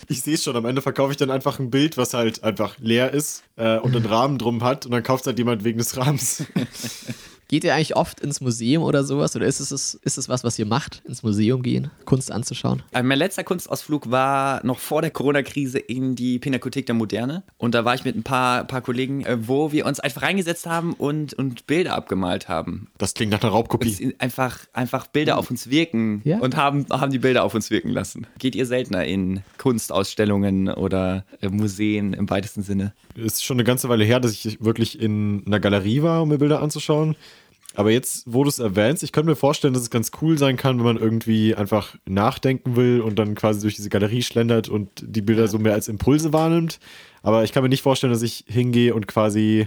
Ich 0.06 0.20
sehe 0.20 0.34
es 0.34 0.44
schon, 0.44 0.54
am 0.54 0.66
Ende 0.66 0.82
verkaufe 0.82 1.12
ich 1.12 1.16
dann 1.16 1.30
einfach 1.30 1.58
ein 1.58 1.70
Bild, 1.70 1.96
was 1.96 2.12
halt 2.12 2.44
einfach 2.44 2.76
leer 2.78 3.12
ist 3.12 3.42
äh, 3.56 3.78
und 3.78 3.96
einen 3.96 4.04
Rahmen 4.04 4.36
drum 4.36 4.62
hat 4.62 4.84
und 4.84 4.92
dann 4.92 5.02
kauft 5.02 5.22
es 5.22 5.26
halt 5.28 5.38
jemand 5.38 5.64
wegen 5.64 5.78
des 5.78 5.96
Rahmens. 5.96 6.44
Geht 7.54 7.62
ihr 7.62 7.72
eigentlich 7.72 7.94
oft 7.94 8.18
ins 8.18 8.40
Museum 8.40 8.82
oder 8.82 9.04
sowas? 9.04 9.36
Oder 9.36 9.46
ist 9.46 9.60
es, 9.60 9.70
ist 9.70 10.18
es 10.18 10.28
was, 10.28 10.42
was 10.42 10.58
ihr 10.58 10.66
macht, 10.66 11.02
ins 11.06 11.22
Museum 11.22 11.62
gehen, 11.62 11.88
Kunst 12.04 12.32
anzuschauen? 12.32 12.82
Also 12.92 13.06
mein 13.06 13.16
letzter 13.16 13.44
Kunstausflug 13.44 14.10
war 14.10 14.58
noch 14.66 14.80
vor 14.80 15.02
der 15.02 15.12
Corona-Krise 15.12 15.78
in 15.78 16.16
die 16.16 16.40
Pinakothek 16.40 16.84
der 16.86 16.96
Moderne. 16.96 17.44
Und 17.56 17.76
da 17.76 17.84
war 17.84 17.94
ich 17.94 18.04
mit 18.04 18.16
ein 18.16 18.24
paar, 18.24 18.64
paar 18.64 18.80
Kollegen, 18.80 19.24
äh, 19.24 19.46
wo 19.46 19.70
wir 19.70 19.86
uns 19.86 20.00
einfach 20.00 20.22
reingesetzt 20.22 20.66
haben 20.66 20.94
und, 20.94 21.34
und 21.34 21.68
Bilder 21.68 21.94
abgemalt 21.94 22.48
haben. 22.48 22.88
Das 22.98 23.14
klingt 23.14 23.30
nach 23.30 23.40
einer 23.40 23.52
Raubkopie. 23.52 24.16
Einfach, 24.18 24.58
einfach 24.72 25.06
Bilder 25.06 25.38
auf 25.38 25.48
uns 25.48 25.70
wirken 25.70 26.22
ja? 26.24 26.40
und 26.40 26.56
haben, 26.56 26.86
haben 26.90 27.12
die 27.12 27.20
Bilder 27.20 27.44
auf 27.44 27.54
uns 27.54 27.70
wirken 27.70 27.90
lassen. 27.90 28.26
Geht 28.40 28.56
ihr 28.56 28.66
seltener 28.66 29.04
in 29.04 29.44
Kunstausstellungen 29.58 30.70
oder 30.70 31.24
äh, 31.40 31.50
Museen 31.50 32.14
im 32.14 32.28
weitesten 32.28 32.64
Sinne? 32.64 32.94
Ist 33.14 33.44
schon 33.44 33.58
eine 33.58 33.64
ganze 33.64 33.88
Weile 33.88 34.02
her, 34.02 34.18
dass 34.18 34.32
ich 34.32 34.60
wirklich 34.60 35.00
in 35.00 35.44
einer 35.46 35.60
Galerie 35.60 36.02
war, 36.02 36.22
um 36.22 36.30
mir 36.30 36.38
Bilder 36.38 36.60
anzuschauen. 36.60 37.14
Aber 37.74 37.90
jetzt, 37.90 38.24
wo 38.26 38.44
du 38.44 38.48
es 38.48 38.60
erwähnst, 38.60 39.02
ich 39.02 39.12
könnte 39.12 39.30
mir 39.30 39.36
vorstellen, 39.36 39.74
dass 39.74 39.82
es 39.82 39.90
ganz 39.90 40.12
cool 40.22 40.38
sein 40.38 40.56
kann, 40.56 40.78
wenn 40.78 40.84
man 40.84 40.96
irgendwie 40.96 41.54
einfach 41.54 41.96
nachdenken 42.06 42.76
will 42.76 43.00
und 43.00 43.18
dann 43.18 43.34
quasi 43.34 43.60
durch 43.62 43.74
diese 43.74 43.88
Galerie 43.88 44.22
schlendert 44.22 44.68
und 44.68 44.88
die 45.02 45.22
Bilder 45.22 45.48
so 45.48 45.58
mehr 45.58 45.74
als 45.74 45.88
Impulse 45.88 46.32
wahrnimmt. 46.32 46.78
Aber 47.22 47.42
ich 47.42 47.52
kann 47.52 47.62
mir 47.62 47.68
nicht 47.68 47.82
vorstellen, 47.82 48.12
dass 48.12 48.22
ich 48.22 48.44
hingehe 48.46 48.94
und 48.94 49.08
quasi, 49.08 49.66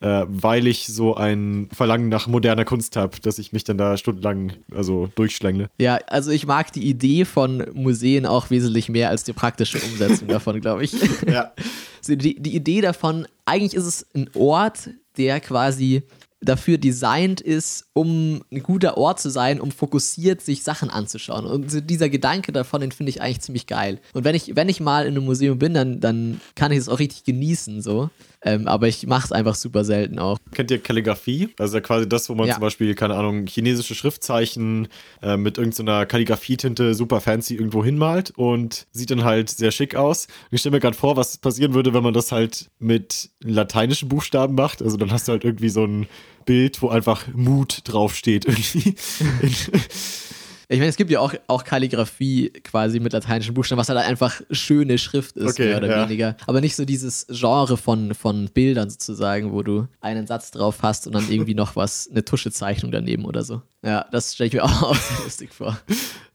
äh, 0.00 0.24
weil 0.28 0.66
ich 0.66 0.86
so 0.86 1.14
ein 1.14 1.70
Verlangen 1.72 2.10
nach 2.10 2.26
moderner 2.26 2.66
Kunst 2.66 2.94
habe, 2.96 3.18
dass 3.20 3.38
ich 3.38 3.54
mich 3.54 3.64
dann 3.64 3.78
da 3.78 3.96
stundenlang 3.96 4.52
also 4.74 5.08
durchschlängle. 5.14 5.70
Ja, 5.78 5.98
also 6.08 6.32
ich 6.32 6.46
mag 6.46 6.72
die 6.72 6.86
Idee 6.86 7.24
von 7.24 7.64
Museen 7.72 8.26
auch 8.26 8.50
wesentlich 8.50 8.90
mehr 8.90 9.08
als 9.08 9.24
die 9.24 9.32
praktische 9.32 9.78
Umsetzung 9.78 10.28
davon, 10.28 10.60
glaube 10.60 10.84
ich. 10.84 10.94
Ja. 11.26 11.52
Also 11.98 12.14
die, 12.14 12.40
die 12.40 12.54
Idee 12.54 12.82
davon, 12.82 13.26
eigentlich 13.46 13.74
ist 13.74 13.84
es 13.84 14.06
ein 14.14 14.30
Ort, 14.34 14.90
der 15.16 15.40
quasi 15.40 16.04
dafür 16.46 16.78
designt 16.78 17.40
ist, 17.40 17.86
um 17.92 18.42
ein 18.50 18.62
guter 18.62 18.96
Ort 18.96 19.20
zu 19.20 19.30
sein, 19.30 19.60
um 19.60 19.70
fokussiert 19.70 20.40
sich 20.40 20.62
Sachen 20.62 20.90
anzuschauen. 20.90 21.44
Und 21.44 21.90
dieser 21.90 22.08
Gedanke 22.08 22.52
davon, 22.52 22.80
den 22.80 22.92
finde 22.92 23.10
ich 23.10 23.20
eigentlich 23.20 23.40
ziemlich 23.40 23.66
geil. 23.66 24.00
Und 24.14 24.24
wenn 24.24 24.34
ich, 24.34 24.56
wenn 24.56 24.68
ich 24.68 24.80
mal 24.80 25.06
in 25.06 25.16
einem 25.16 25.24
Museum 25.24 25.58
bin, 25.58 25.74
dann, 25.74 26.00
dann 26.00 26.40
kann 26.54 26.72
ich 26.72 26.78
es 26.78 26.88
auch 26.88 26.98
richtig 26.98 27.24
genießen, 27.24 27.82
so. 27.82 28.10
Ähm, 28.46 28.68
aber 28.68 28.86
ich 28.86 29.06
mache 29.08 29.24
es 29.24 29.32
einfach 29.32 29.56
super 29.56 29.84
selten 29.84 30.20
auch. 30.20 30.38
Kennt 30.54 30.70
ihr 30.70 30.78
Kalligrafie? 30.78 31.48
Also 31.58 31.80
quasi 31.80 32.08
das, 32.08 32.28
wo 32.28 32.34
man 32.36 32.46
ja. 32.46 32.54
zum 32.54 32.60
Beispiel, 32.60 32.94
keine 32.94 33.16
Ahnung, 33.16 33.46
chinesische 33.46 33.96
Schriftzeichen 33.96 34.86
äh, 35.20 35.36
mit 35.36 35.58
irgendeiner 35.58 36.06
Kalligrafietinte 36.06 36.94
super 36.94 37.20
fancy 37.20 37.54
irgendwo 37.56 37.84
hinmalt 37.84 38.30
und 38.36 38.86
sieht 38.92 39.10
dann 39.10 39.24
halt 39.24 39.50
sehr 39.50 39.72
schick 39.72 39.96
aus. 39.96 40.26
Und 40.26 40.54
ich 40.54 40.60
stelle 40.60 40.76
mir 40.76 40.80
gerade 40.80 40.96
vor, 40.96 41.16
was 41.16 41.38
passieren 41.38 41.74
würde, 41.74 41.92
wenn 41.92 42.04
man 42.04 42.14
das 42.14 42.30
halt 42.30 42.70
mit 42.78 43.30
lateinischen 43.42 44.08
Buchstaben 44.08 44.54
macht. 44.54 44.80
Also 44.80 44.96
dann 44.96 45.10
hast 45.10 45.26
du 45.26 45.32
halt 45.32 45.44
irgendwie 45.44 45.68
so 45.68 45.84
ein 45.84 46.06
Bild, 46.44 46.80
wo 46.82 46.88
einfach 46.88 47.26
Mut 47.34 47.80
draufsteht 47.82 48.44
irgendwie. 48.44 48.94
Ich 50.68 50.78
meine, 50.78 50.88
es 50.88 50.96
gibt 50.96 51.10
ja 51.10 51.20
auch, 51.20 51.32
auch 51.46 51.62
Kalligrafie 51.62 52.50
quasi 52.64 52.98
mit 52.98 53.12
lateinischen 53.12 53.54
Buchstaben, 53.54 53.78
was 53.78 53.88
halt 53.88 54.00
einfach 54.00 54.40
schöne 54.50 54.98
Schrift 54.98 55.36
ist, 55.36 55.52
okay, 55.52 55.68
mehr 55.68 55.76
oder 55.78 55.90
ja. 55.90 56.04
weniger. 56.04 56.36
Aber 56.46 56.60
nicht 56.60 56.74
so 56.74 56.84
dieses 56.84 57.26
Genre 57.28 57.76
von, 57.76 58.14
von 58.14 58.48
Bildern 58.52 58.90
sozusagen, 58.90 59.52
wo 59.52 59.62
du 59.62 59.86
einen 60.00 60.26
Satz 60.26 60.50
drauf 60.50 60.78
hast 60.82 61.06
und 61.06 61.14
dann 61.14 61.30
irgendwie 61.30 61.54
noch 61.54 61.76
was, 61.76 62.08
eine 62.10 62.24
Tuschezeichnung 62.24 62.90
daneben 62.90 63.24
oder 63.24 63.44
so. 63.44 63.62
Ja, 63.84 64.06
das 64.10 64.34
stelle 64.34 64.48
ich 64.48 64.54
mir 64.54 64.64
auch, 64.64 64.82
auch 64.90 64.96
sehr 64.96 65.24
lustig 65.24 65.52
vor. 65.52 65.78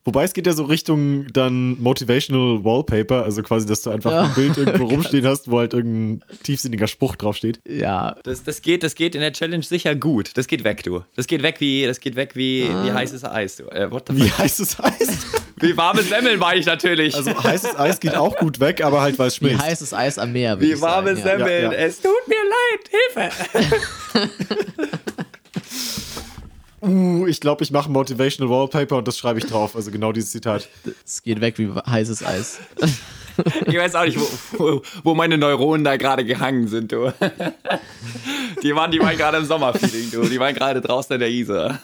Wobei 0.03 0.23
es 0.23 0.33
geht 0.33 0.47
ja 0.47 0.53
so 0.53 0.63
Richtung 0.63 1.27
dann 1.31 1.79
Motivational 1.81 2.63
Wallpaper, 2.63 3.23
also 3.23 3.43
quasi, 3.43 3.67
dass 3.67 3.83
du 3.83 3.91
einfach 3.91 4.11
Ja. 4.11 4.21
ein 4.23 4.33
Bild 4.33 4.57
irgendwo 4.57 4.85
rumstehen 4.89 5.25
hast, 5.27 5.49
wo 5.51 5.59
halt 5.59 5.73
irgendein 5.73 6.23
tiefsinniger 6.43 6.87
Spruch 6.87 7.15
draufsteht. 7.15 7.59
Ja, 7.67 8.15
Das, 8.23 8.43
das, 8.43 8.61
geht, 8.63 8.81
das 8.83 8.95
geht 8.95 9.13
in 9.13 9.21
der 9.21 9.31
Challenge 9.33 9.63
sicher 9.63 9.95
gut. 9.95 10.31
Das 10.35 10.47
geht 10.47 10.63
weg, 10.63 10.81
du. 10.83 11.01
Das 11.15 11.27
geht 11.27 11.43
weg 11.43 11.57
wie, 11.59 11.85
das 11.85 11.99
geht 11.99 12.15
weg 12.15 12.31
wie, 12.35 12.63
wie 12.83 12.91
heißes 12.91 13.23
Eis, 13.25 13.57
du. 13.57 13.65
Äh, 13.65 13.91
what 13.91 14.05
the 14.09 14.15
Wie 14.15 14.27
fuck? 14.27 14.39
heißes 14.39 14.79
Eis? 14.79 15.17
Wie 15.61 15.77
warme 15.77 16.01
Semmeln 16.01 16.39
meine 16.39 16.59
ich 16.59 16.65
natürlich. 16.65 17.13
Also 17.13 17.31
heißes 17.43 17.77
Eis 17.77 17.99
geht 17.99 18.15
auch 18.15 18.35
gut 18.37 18.59
weg, 18.59 18.83
aber 18.83 19.01
halt, 19.01 19.19
weil 19.19 19.27
es 19.27 19.35
wie 19.39 19.45
schmilzt. 19.49 19.63
heißes 19.63 19.93
Eis 19.93 20.17
am 20.17 20.31
Meer. 20.31 20.59
wie 20.59 20.71
ich 20.71 20.81
warme 20.81 21.15
sagen, 21.15 21.25
ja. 21.41 21.45
Semmeln. 21.45 21.63
Ja, 21.65 21.71
ja. 21.73 21.77
Es 21.85 22.01
tut 22.01 22.11
mir 22.27 22.35
leid. 22.49 23.29
Hilfe. 23.29 24.89
Uh, 26.81 27.27
ich 27.27 27.39
glaube, 27.39 27.63
ich 27.63 27.71
mache 27.71 27.89
ein 27.89 27.93
Motivational 27.93 28.51
Wallpaper 28.51 28.97
und 28.97 29.07
das 29.07 29.17
schreibe 29.17 29.39
ich 29.39 29.45
drauf. 29.45 29.75
Also 29.75 29.91
genau 29.91 30.11
dieses 30.11 30.31
Zitat. 30.31 30.67
Es 31.05 31.21
geht 31.21 31.39
weg 31.41 31.57
wie 31.59 31.69
heißes 31.69 32.25
Eis. 32.25 32.59
Ich 33.65 33.77
weiß 33.77 33.95
auch 33.95 34.05
nicht, 34.05 34.19
wo, 34.19 34.27
wo, 34.57 34.81
wo 35.03 35.15
meine 35.15 35.37
Neuronen 35.37 35.83
da 35.83 35.95
gerade 35.95 36.25
gehangen 36.25 36.67
sind, 36.67 36.91
du. 36.91 37.13
Die 38.61 38.75
waren, 38.75 38.91
die 38.91 38.99
waren 38.99 39.15
gerade 39.17 39.37
im 39.37 39.45
Sommerfeeling, 39.45 40.11
du. 40.11 40.23
Die 40.27 40.39
waren 40.39 40.53
gerade 40.53 40.81
draußen 40.81 41.13
in 41.13 41.19
der 41.19 41.29
Isar. 41.29 41.81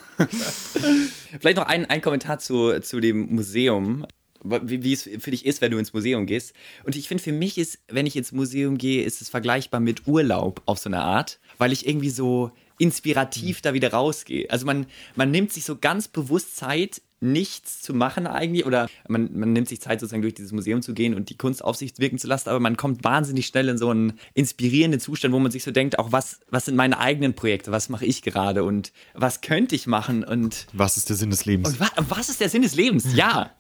Vielleicht 1.40 1.58
noch 1.58 1.68
ein, 1.68 1.86
ein 1.86 2.02
Kommentar 2.02 2.40
zu, 2.40 2.80
zu 2.82 3.00
dem 3.00 3.34
Museum. 3.34 4.06
Wie, 4.44 4.84
wie 4.84 4.94
es 4.94 5.04
für 5.04 5.32
dich 5.32 5.46
ist, 5.46 5.62
wenn 5.62 5.72
du 5.72 5.78
ins 5.78 5.94
Museum 5.94 6.26
gehst. 6.26 6.54
Und 6.84 6.96
ich 6.96 7.08
finde, 7.08 7.24
für 7.24 7.32
mich 7.32 7.58
ist, 7.58 7.80
wenn 7.88 8.06
ich 8.06 8.16
ins 8.16 8.32
Museum 8.32 8.78
gehe, 8.78 9.04
ist 9.04 9.22
es 9.22 9.30
vergleichbar 9.30 9.80
mit 9.80 10.08
Urlaub 10.08 10.62
auf 10.66 10.78
so 10.78 10.90
eine 10.90 11.02
Art, 11.02 11.40
weil 11.58 11.72
ich 11.72 11.88
irgendwie 11.88 12.12
so 12.12 12.52
inspirativ 12.78 13.62
da 13.62 13.74
wieder 13.74 13.92
rausgehe. 13.92 14.50
Also 14.50 14.66
man, 14.66 14.86
man 15.16 15.32
nimmt 15.32 15.52
sich 15.52 15.66
so 15.66 15.78
ganz 15.78 16.08
bewusst 16.08 16.56
Zeit, 16.58 17.02
nichts 17.20 17.82
zu 17.82 17.94
machen 17.94 18.28
eigentlich 18.28 18.66
oder 18.66 18.88
man, 19.08 19.30
man 19.34 19.52
nimmt 19.54 19.68
sich 19.68 19.82
Zeit 19.82 20.00
sozusagen 20.00 20.22
durch 20.22 20.36
dieses 20.36 20.52
Museum 20.52 20.82
zu 20.82 20.94
gehen 20.94 21.16
und 21.16 21.30
die 21.30 21.38
Kunst 21.38 21.64
auf 21.64 21.76
sich 21.76 21.98
wirken 21.98 22.20
zu 22.20 22.28
lassen, 22.28 22.50
aber 22.50 22.60
man 22.60 22.78
kommt 22.78 23.04
wahnsinnig 23.04 23.48
schnell 23.48 23.70
in 23.70 23.78
so 23.78 23.90
einen 23.90 24.14
inspirierenden 24.36 25.00
Zustand, 25.00 25.34
wo 25.34 25.40
man 25.40 25.52
sich 25.52 25.64
so 25.64 25.72
denkt, 25.72 25.98
auch 25.98 26.12
was, 26.12 26.40
was 26.50 26.66
sind 26.66 26.76
meine 26.76 27.00
eigenen 27.00 27.34
Projekte, 27.34 27.72
was 27.72 27.90
mache 27.90 28.06
ich 28.06 28.22
gerade 28.22 28.64
und 28.64 28.92
was 29.14 29.42
könnte 29.42 29.76
ich 29.76 29.88
machen 29.88 30.24
und 30.24 30.68
Was 30.74 30.98
ist 30.98 31.10
der 31.10 31.16
Sinn 31.16 31.32
des 31.32 31.46
Lebens? 31.46 31.70
und 31.70 31.80
wa 31.80 31.90
was 32.08 32.30
ist 32.30 32.40
der 32.40 32.50
Sinn 32.50 32.62
des 32.62 32.76
Lebens? 32.76 33.16
Ja. 33.16 33.52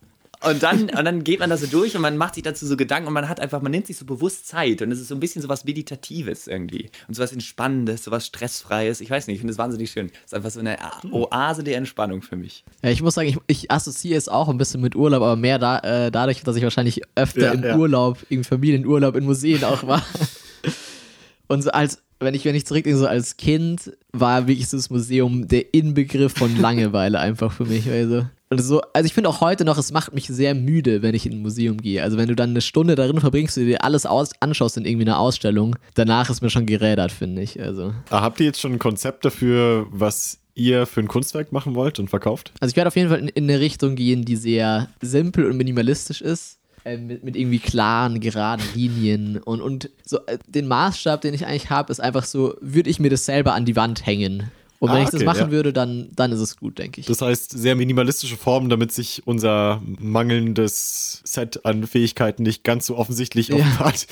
Und 0.46 0.62
dann, 0.62 0.84
und 0.84 1.06
dann 1.06 1.24
geht 1.24 1.39
man 1.39 1.50
da 1.50 1.58
so 1.58 1.65
durch 1.65 1.96
und 1.96 2.01
man 2.01 2.15
macht 2.15 2.36
sich 2.36 2.44
dazu 2.44 2.67
so 2.67 2.77
Gedanken 2.77 3.08
und 3.08 3.13
man 3.13 3.27
hat 3.27 3.39
einfach, 3.39 3.62
man 3.62 3.72
nimmt 3.72 3.88
sich 3.88 3.98
so 3.98 4.06
bewusst 4.06 4.48
Zeit 4.48 4.84
und 4.84 4.91
es 4.91 5.00
ist 5.00 5.08
so 5.08 5.15
ein 5.15 5.20
bisschen 5.20 5.41
so 5.41 5.50
was 5.50 5.65
Meditatives 5.65 6.46
irgendwie 6.46 6.91
und 7.08 7.15
so 7.15 7.24
was 7.24 7.34
Entspannendes, 7.34 8.03
so 8.03 8.12
was 8.12 8.27
Stressfreies. 8.27 9.01
Ich 9.01 9.10
weiß 9.10 9.27
nicht, 9.27 9.36
ich 9.36 9.39
finde 9.39 9.53
es 9.53 9.58
wahnsinnig 9.58 9.89
schön. 9.89 10.08
Es 10.08 10.32
ist 10.32 10.34
einfach 10.36 10.51
so 10.51 10.60
eine 10.60 10.77
Oase 11.12 11.63
der 11.63 11.77
Entspannung 11.77 12.22
für 12.22 12.36
mich. 12.36 12.63
Ja, 12.84 12.91
ich 12.91 13.01
muss 13.01 13.15
sagen, 13.15 13.29
ich, 13.29 13.38
ich 13.48 13.72
assoziiere 13.72 14.17
es 14.17 14.29
auch 14.29 14.48
ein 14.48 14.60
bisschen 14.60 14.79
mit 14.79 14.96
Urlaub, 14.96 15.24
aber 15.24 15.36
mehr 15.36 15.58
da, 15.58 15.79
äh, 15.79 16.12
dadurch, 16.12 16.44
dass 16.44 16.56
ich 16.56 16.63
wahrscheinlich 16.63 17.01
öfter 17.15 17.41
Ja, 17.41 17.51
im 17.53 17.63
ja. 17.63 17.75
Urlaub, 17.75 18.20
im 18.29 18.44
Familienurlaub 18.44 19.15
in 19.15 19.25
Museen 19.25 19.63
auch 19.63 19.88
war. 19.88 20.06
Und 21.48 21.63
so 21.63 21.72
als, 21.72 22.03
wenn 22.20 22.36
ich, 22.36 22.46
wenn 22.46 22.56
ich 22.56 22.65
zurückdenke, 22.65 23.00
so 23.00 23.08
als 23.08 23.38
Kind 23.38 23.94
war 24.12 24.48
wirklich 24.48 24.67
so 24.67 24.77
das 24.77 24.89
Museum 24.89 25.48
der 25.48 25.74
Inbegriff 25.74 26.34
von 26.34 26.58
Langeweile 26.58 27.20
einfach 27.20 27.51
für 27.51 27.65
mich. 27.65 27.89
Also, 27.89 28.25
so, 28.56 28.82
also 28.94 29.06
ich 29.06 29.13
finde 29.13 29.30
auch 29.30 29.42
heute 29.42 29.66
noch, 29.66 29.77
es 29.77 29.92
macht 29.92 30.13
mich 30.13 30.27
sehr 30.27 30.56
müde, 30.56 31.01
wenn 31.01 31.13
ich 31.16 31.25
in 31.25 31.34
ein 31.34 31.42
Museum 31.42 31.77
gehe. 31.77 32.01
Also 32.04 32.18
wenn 32.18 32.27
du 32.30 32.36
dann 32.36 32.51
eine 32.51 32.62
Stunde 32.62 32.96
darin 32.96 33.20
verbringst, 33.20 33.58
du 33.58 33.66
dir 33.66 33.84
alles 33.84 34.06
aus, 34.06 34.30
anschaust 34.39 34.77
in 34.77 34.86
irgendwie 34.86 35.06
einer 35.06 35.20
Ausstellung, 35.20 35.75
danach 35.96 36.30
ist 36.30 36.42
mir 36.42 36.50
schon 36.50 36.66
gerädert, 36.66 37.12
finde 37.12 37.42
ich. 37.42 37.62
Also. 37.62 37.94
Ah, 38.10 38.22
habt 38.22 38.39
ihr 38.39 38.46
jetzt 38.46 38.62
schon 38.62 38.74
ein 38.74 38.80
Konzept 38.80 39.25
dafür, 39.25 39.88
was 39.92 40.39
ihr 40.56 40.86
für 40.86 41.01
ein 41.01 41.08
Kunstwerk 41.08 41.51
machen 41.51 41.75
wollt 41.75 42.00
und 42.00 42.10
verkauft? 42.10 42.51
Also 42.60 42.72
ich 42.72 42.77
werde 42.77 42.88
auf 42.88 42.96
jeden 42.96 43.10
Fall 43.10 43.20
in, 43.20 43.27
in 43.27 43.44
eine 43.44 43.60
Richtung 43.60 43.96
gehen, 43.96 44.24
die 44.25 44.36
sehr 44.36 44.89
simpel 45.01 45.46
und 45.46 45.58
minimalistisch 45.58 46.22
ist. 46.22 46.58
äh, 46.84 46.98
Mit, 46.98 47.24
mit 47.24 47.36
irgendwie 47.36 47.60
klaren, 47.60 48.20
geraden 48.22 48.63
Linien 48.74 49.38
und, 49.38 49.62
und 49.62 49.89
so 50.06 50.20
äh, 50.25 50.38
den 50.48 50.68
Maßstab, 50.68 51.22
den 51.22 51.34
ich 51.34 51.46
eigentlich 51.46 51.70
habe, 51.70 51.92
ist 51.92 52.00
einfach 52.00 52.24
so, 52.24 52.56
würde 52.62 52.89
ich 52.89 53.00
mir 53.00 53.10
das 53.10 53.25
selber 53.25 53.54
an 53.54 53.66
die 53.66 53.75
Wand 53.75 54.06
hängen. 54.06 54.50
Und 54.79 54.89
wenn 54.91 54.98
Ah, 54.98 55.03
ich 55.03 55.05
das 55.05 55.15
okay, 55.15 55.25
machen 55.25 55.39
ja. 55.39 55.51
würde, 55.51 55.74
dann, 55.74 56.10
dann 56.15 56.31
ist 56.31 56.39
es 56.39 56.57
gut, 56.57 56.77
denke 56.77 57.00
ich. 57.01 57.07
Das 57.07 57.22
heißt, 57.22 57.51
sehr 57.57 57.75
minimalistische 57.75 58.38
Formen, 58.38 58.69
damit 58.69 58.91
sich 58.91 59.24
unser 59.25 59.81
mangelndes 60.00 61.22
Set 61.24 61.65
an 61.65 61.88
Fähigkeiten 61.88 62.43
nicht 62.43 62.63
ganz 62.63 62.86
so 62.86 62.98
offensichtlich 62.98 63.51
offenbart. 63.53 64.07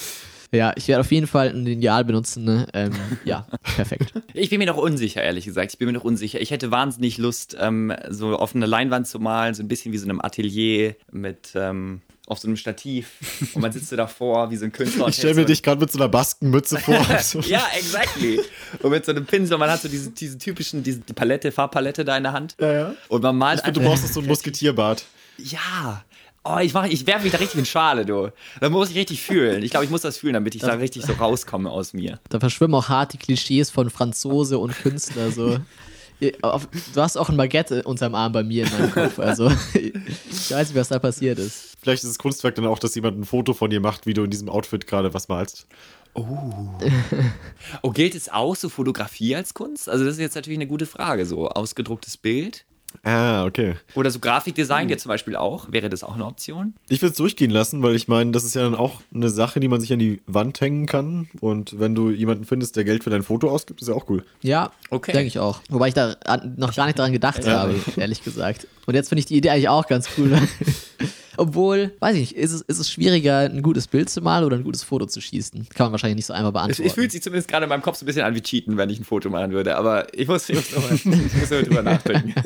ja, 0.52 0.74
ich 0.76 0.88
werde 0.88 1.02
auf 1.02 1.12
jeden 1.12 1.28
Fall 1.28 1.50
ein 1.50 1.66
Lineal 1.66 2.04
benutzen. 2.06 2.44
Ne? 2.46 2.68
Ähm, 2.74 2.94
ja, 3.26 3.48
perfekt. 3.76 4.14
Ich 4.34 4.50
bin 4.50 4.60
mir 4.60 4.66
noch 4.68 4.78
unsicher, 4.78 5.22
ehrlich 5.24 5.46
gesagt. 5.46 5.72
Ich 5.74 5.78
bin 5.78 5.86
mir 5.88 5.94
noch 5.94 6.04
unsicher. 6.04 6.42
Ich 6.42 6.52
hätte 6.52 6.72
wahnsinnig 6.72 7.18
Lust, 7.18 7.56
ähm, 7.60 7.94
so 8.10 8.36
auf 8.36 8.54
eine 8.56 8.66
Leinwand 8.66 9.08
zu 9.08 9.20
malen, 9.20 9.54
so 9.54 9.64
ein 9.64 9.68
bisschen 9.68 9.94
wie 9.94 9.98
so 9.98 10.06
einem 10.06 10.20
Atelier 10.22 10.96
mit 11.12 11.52
ähm, 11.56 12.02
auf 12.28 12.40
so 12.40 12.48
einem 12.48 12.58
Stativ. 12.58 13.12
Und 13.54 13.62
man 13.62 13.72
sitzt 13.72 13.90
so 13.90 13.96
davor 13.96 14.50
wie 14.52 14.58
so 14.58 14.66
ein 14.66 14.72
Künstler. 14.72 15.06
und 15.06 15.10
Ich 15.12 15.18
stelle 15.18 15.36
mir 15.36 15.42
so 15.42 15.48
dich 15.48 15.62
gerade 15.64 15.80
mit 15.80 15.92
so 15.92 16.00
einer 16.00 16.10
Baskenmütze 16.10 16.78
vor. 16.80 16.96
Ja, 17.48 17.64
exactly. 17.78 18.40
Und 18.82 18.90
mit 18.92 19.06
so 19.06 19.12
einem 19.12 19.26
Pinsel, 19.26 19.54
und 19.56 19.60
man 19.60 19.70
hat 19.70 19.82
so 19.82 19.88
diese, 19.88 20.10
diese 20.12 20.38
typischen, 20.38 20.82
diese 20.84 21.00
die 21.00 21.14
Palette, 21.14 21.52
Farbpalette 21.52 22.04
da 22.06 22.18
in 22.18 22.24
der 22.24 22.34
Hand. 22.34 22.56
Ja, 22.60 22.72
ja. 22.74 22.96
Und 23.10 23.22
man 23.24 23.38
malt 23.38 23.66
Und 23.66 23.76
du 23.76 23.82
einfach- 23.82 23.94
brauchst 23.94 24.14
so 24.14 24.20
ein 24.22 24.26
Musketierbart. 24.28 25.06
Ja. 25.38 26.04
Oh, 26.48 26.60
ich, 26.60 26.74
mach- 26.74 26.86
ich 26.86 27.08
werfe 27.08 27.24
mich 27.24 27.32
da 27.32 27.40
richtig 27.40 27.58
in 27.60 27.66
Schale, 27.66 28.06
du. 28.06 28.30
Da 28.62 28.70
muss 28.70 28.92
ich 28.92 28.96
richtig 28.96 29.20
fühlen. 29.22 29.64
Ich 29.64 29.72
glaube, 29.72 29.84
ich 29.86 29.90
muss 29.92 30.02
das 30.02 30.18
fühlen, 30.18 30.34
damit 30.36 30.54
ich 30.54 30.62
da 30.62 30.74
richtig 30.74 31.04
so 31.04 31.14
rauskomme 31.14 31.72
aus 31.72 31.94
mir. 31.94 32.20
Da 32.30 32.40
verschwimmen 32.40 32.76
auch 32.76 32.88
hart 32.88 33.14
die 33.14 33.18
Klischees 33.18 33.72
von 33.72 33.90
Franzose 33.90 34.60
und 34.60 34.76
Künstler. 34.76 35.32
So. 35.32 35.58
Du 36.22 37.02
hast 37.02 37.18
auch 37.18 37.28
ein 37.28 37.36
Baguette 37.36 37.84
unterm 37.84 38.16
Arm 38.16 38.32
bei 38.32 38.42
mir 38.42 38.64
in 38.66 38.72
meinem 38.72 38.92
Kopf. 38.92 39.20
Also 39.20 39.52
ich 39.74 40.50
weiß 40.52 40.70
nicht, 40.70 40.76
was 40.76 40.88
da 40.88 40.98
passiert 40.98 41.38
ist. 41.40 41.75
Vielleicht 41.86 42.04
ist 42.04 42.10
das 42.10 42.18
Kunstwerk 42.18 42.56
dann 42.56 42.66
auch, 42.66 42.80
dass 42.80 42.96
jemand 42.96 43.20
ein 43.20 43.26
Foto 43.26 43.54
von 43.54 43.70
dir 43.70 43.80
macht, 43.80 44.08
wie 44.08 44.16
du 44.16 44.24
in 44.24 44.32
diesem 44.32 44.50
Outfit 44.50 44.88
gerade 44.88 45.14
was 45.14 45.28
malst. 45.28 45.68
Oh, 47.84 47.92
gilt 47.92 48.16
es 48.16 48.28
auch 48.28 48.56
so 48.56 48.70
Fotografie 48.70 49.36
als 49.36 49.54
Kunst? 49.54 49.88
Also, 49.88 50.04
das 50.04 50.16
ist 50.16 50.20
jetzt 50.20 50.34
natürlich 50.34 50.58
eine 50.58 50.66
gute 50.66 50.88
Frage. 50.88 51.28
So 51.28 51.48
ausgedrucktes 51.48 52.18
Bild. 52.18 52.66
Ah, 53.04 53.46
okay. 53.46 53.76
Oder 53.94 54.10
so 54.10 54.18
Grafikdesign 54.18 54.90
jetzt 54.90 55.04
zum 55.04 55.10
Beispiel 55.10 55.36
auch. 55.36 55.72
Wäre 55.72 55.90
das 55.90 56.04
auch 56.04 56.16
eine 56.16 56.26
Option? 56.26 56.74
Ich 56.90 57.04
will 57.04 57.10
es 57.12 57.18
durchgehen 57.18 57.52
lassen, 57.52 57.84
weil 57.84 57.94
ich 57.96 58.08
meine, 58.08 58.32
das 58.32 58.44
ist 58.46 58.56
ja 58.56 58.64
dann 58.64 58.74
auch 58.74 59.02
eine 59.14 59.30
Sache, 59.30 59.60
die 59.60 59.68
man 59.68 59.80
sich 59.80 59.94
an 59.94 60.00
die 60.00 60.22
Wand 60.26 60.60
hängen 60.62 60.88
kann. 60.88 61.28
Und 61.40 61.80
wenn 61.80 61.94
du 61.94 62.10
jemanden 62.10 62.46
findest, 62.46 62.78
der 62.78 62.84
Geld 62.84 63.04
für 63.04 63.12
dein 63.12 63.22
Foto 63.22 63.52
ausgibt, 63.52 63.84
ist 63.84 63.90
ja 63.90 63.94
auch 63.94 64.10
cool. 64.10 64.26
Ja, 64.42 64.72
Okay. 64.90 65.12
denke 65.12 65.28
ich 65.28 65.38
auch. 65.38 65.62
Wobei 65.70 65.90
ich 65.90 65.94
da 65.94 66.16
noch 66.58 66.74
gar 66.74 66.88
nicht 66.88 66.98
daran 66.98 67.12
gedacht 67.12 67.46
habe, 67.46 67.76
ehrlich 67.96 68.24
gesagt. 68.24 68.66
Und 68.88 68.96
jetzt 68.96 69.10
finde 69.10 69.20
ich 69.20 69.28
die 69.28 69.36
Idee 69.36 69.52
eigentlich 69.52 69.70
auch 69.70 69.86
ganz 69.86 70.10
cool. 70.18 70.32
Obwohl, 71.38 71.94
weiß 72.00 72.16
ich 72.16 72.22
nicht, 72.22 72.36
ist 72.36 72.52
es, 72.52 72.62
ist 72.62 72.80
es 72.80 72.92
schwieriger, 72.92 73.40
ein 73.40 73.62
gutes 73.62 73.88
Bild 73.88 74.10
zu 74.10 74.22
malen 74.22 74.46
oder 74.46 74.58
ein 74.58 74.64
gutes 74.64 74.84
Foto 74.84 75.06
zu 75.06 75.22
schießen? 75.22 75.68
Kann 75.74 75.88
man 75.88 75.92
wahrscheinlich 75.94 76.18
nicht 76.18 76.26
so 76.26 76.34
einmal 76.34 76.52
beantworten. 76.52 76.88
es 76.88 76.94
fühlt 76.94 77.12
sich 77.12 77.22
zumindest 77.22 77.48
gerade 77.48 77.64
in 77.66 77.70
meinem 77.70 77.82
Kopf 77.82 77.98
so 77.98 78.06
ein 78.06 78.08
bisschen 78.08 78.24
an 78.24 78.36
wie 78.36 78.42
Cheaten, 78.42 78.78
wenn 78.78 78.90
ich 78.90 79.00
ein 79.00 79.06
Foto 79.06 79.30
machen 79.30 79.52
würde. 79.52 79.76
Aber 79.76 80.14
ich 80.14 80.28
muss, 80.28 80.50
ich 80.50 80.56
muss, 80.56 80.72
noch 80.76 80.90
mal, 80.90 80.96
ich 80.96 81.06
muss 81.06 81.50
noch 81.50 81.52
mal 81.52 81.64
drüber 81.64 81.84
nachdenken. 81.84 82.34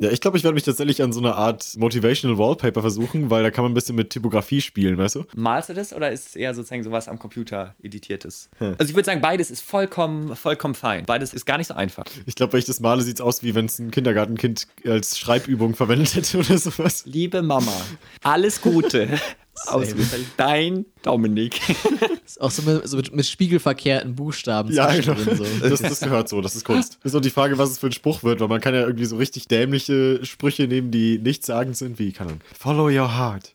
Ja, 0.00 0.10
ich 0.10 0.22
glaube, 0.22 0.38
ich 0.38 0.44
werde 0.44 0.54
mich 0.54 0.62
tatsächlich 0.62 1.02
an 1.02 1.12
so 1.12 1.20
eine 1.20 1.34
Art 1.34 1.76
Motivational 1.76 2.38
Wallpaper 2.38 2.80
versuchen, 2.80 3.28
weil 3.28 3.42
da 3.42 3.50
kann 3.50 3.64
man 3.64 3.72
ein 3.72 3.74
bisschen 3.74 3.96
mit 3.96 4.08
Typografie 4.08 4.62
spielen, 4.62 4.96
weißt 4.96 5.16
du? 5.16 5.24
Malst 5.36 5.68
du 5.68 5.74
das 5.74 5.92
oder 5.92 6.10
ist 6.10 6.28
es 6.28 6.36
eher 6.36 6.54
sozusagen 6.54 6.82
sowas 6.82 7.06
am 7.06 7.18
Computer 7.18 7.74
editiertes? 7.82 8.48
Also 8.60 8.84
ich 8.84 8.94
würde 8.94 9.04
sagen, 9.04 9.20
beides 9.20 9.50
ist 9.50 9.60
vollkommen, 9.60 10.34
vollkommen 10.36 10.74
fein. 10.74 11.04
Beides 11.04 11.34
ist 11.34 11.44
gar 11.44 11.58
nicht 11.58 11.66
so 11.66 11.74
einfach. 11.74 12.06
Ich 12.24 12.34
glaube, 12.34 12.54
wenn 12.54 12.60
ich 12.60 12.64
das 12.64 12.80
male, 12.80 13.02
sieht 13.02 13.16
es 13.16 13.20
aus, 13.20 13.42
wie 13.42 13.54
wenn 13.54 13.66
es 13.66 13.78
ein 13.78 13.90
Kindergartenkind 13.90 14.68
als 14.86 15.18
Schreibübung 15.18 15.74
verwendet 15.76 16.14
hätte 16.14 16.38
oder 16.38 16.56
sowas. 16.56 17.02
Liebe 17.04 17.42
Mama, 17.42 17.76
alles 18.22 18.60
Gute. 18.60 19.08
Ausgezeichnet. 19.66 20.26
Dein 20.36 20.86
Dominik. 21.02 21.60
Ist 22.24 22.40
auch 22.40 22.50
so 22.50 22.62
mit, 22.62 22.88
so 22.88 22.96
mit, 22.96 23.14
mit 23.14 23.26
spiegelverkehrten 23.26 24.14
Buchstaben 24.14 24.72
Ja, 24.72 24.90
genau. 24.94 25.14
so. 25.34 25.44
Das, 25.60 25.80
das 25.80 26.00
gehört 26.00 26.28
so, 26.28 26.40
das 26.40 26.56
ist 26.56 26.64
Kunst. 26.64 26.98
Ist 27.04 27.14
auch 27.14 27.20
die 27.20 27.30
Frage, 27.30 27.58
was 27.58 27.70
es 27.70 27.78
für 27.78 27.88
ein 27.88 27.92
Spruch 27.92 28.22
wird, 28.22 28.40
weil 28.40 28.48
man 28.48 28.60
kann 28.60 28.74
ja 28.74 28.80
irgendwie 28.82 29.04
so 29.04 29.16
richtig 29.16 29.48
dämliche 29.48 30.24
Sprüche 30.24 30.66
nehmen, 30.66 30.90
die 30.90 31.18
nichtssagend 31.18 31.76
sind, 31.76 31.98
wie, 31.98 32.12
kann 32.12 32.28
man, 32.28 32.40
follow 32.58 32.86
your 32.86 33.14
heart. 33.16 33.54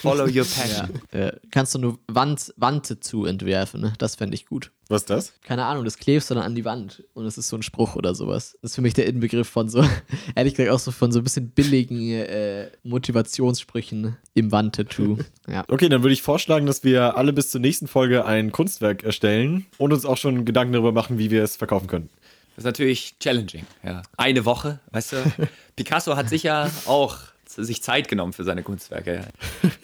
Follow 0.00 0.24
your 0.24 0.44
passion. 0.44 0.88
Ja. 1.12 1.18
Äh, 1.18 1.36
kannst 1.50 1.74
du 1.74 1.78
nur 1.78 1.98
Wand, 2.08 2.52
Wante 2.56 2.98
zu 2.98 3.26
entwerfen, 3.26 3.80
ne? 3.80 3.92
Das 3.98 4.16
fände 4.16 4.34
ich 4.34 4.46
gut. 4.46 4.72
Was 4.92 5.02
ist 5.02 5.10
das? 5.10 5.32
Keine 5.42 5.64
Ahnung, 5.64 5.86
das 5.86 5.96
klebst 5.96 6.30
du 6.30 6.34
dann 6.34 6.44
an 6.44 6.54
die 6.54 6.66
Wand 6.66 7.02
und 7.14 7.24
es 7.24 7.38
ist 7.38 7.48
so 7.48 7.56
ein 7.56 7.62
Spruch 7.62 7.96
oder 7.96 8.14
sowas. 8.14 8.58
Das 8.60 8.72
ist 8.72 8.74
für 8.74 8.82
mich 8.82 8.92
der 8.92 9.06
Inbegriff 9.06 9.48
von 9.48 9.70
so, 9.70 9.82
ehrlich 10.34 10.52
gesagt 10.52 10.68
auch 10.68 10.78
so 10.78 10.90
von 10.90 11.10
so 11.10 11.20
ein 11.20 11.24
bisschen 11.24 11.48
billigen 11.48 12.10
äh, 12.10 12.70
Motivationssprüchen 12.82 14.18
im 14.34 14.52
Wandtattoo. 14.52 15.16
Ja. 15.48 15.64
Okay, 15.66 15.88
dann 15.88 16.02
würde 16.02 16.12
ich 16.12 16.22
vorschlagen, 16.22 16.66
dass 16.66 16.84
wir 16.84 17.16
alle 17.16 17.32
bis 17.32 17.50
zur 17.50 17.60
nächsten 17.60 17.88
Folge 17.88 18.24
ein 18.24 18.52
Kunstwerk 18.52 19.02
erstellen 19.02 19.66
und 19.76 19.92
uns 19.92 20.04
auch 20.04 20.16
schon 20.16 20.44
Gedanken 20.44 20.72
darüber 20.72 20.92
machen, 20.92 21.18
wie 21.18 21.32
wir 21.32 21.42
es 21.42 21.56
verkaufen 21.56 21.88
können. 21.88 22.10
Das 22.54 22.58
ist 22.58 22.64
natürlich 22.66 23.18
challenging. 23.18 23.66
Ja. 23.82 24.02
Eine 24.16 24.44
Woche, 24.44 24.78
weißt 24.92 25.12
du? 25.14 25.16
Picasso 25.76 26.14
hat 26.14 26.28
sicher 26.28 26.70
auch 26.86 27.18
sich 27.56 27.82
Zeit 27.82 28.08
genommen 28.08 28.32
für 28.32 28.44
seine 28.44 28.62
Kunstwerke. 28.62 29.26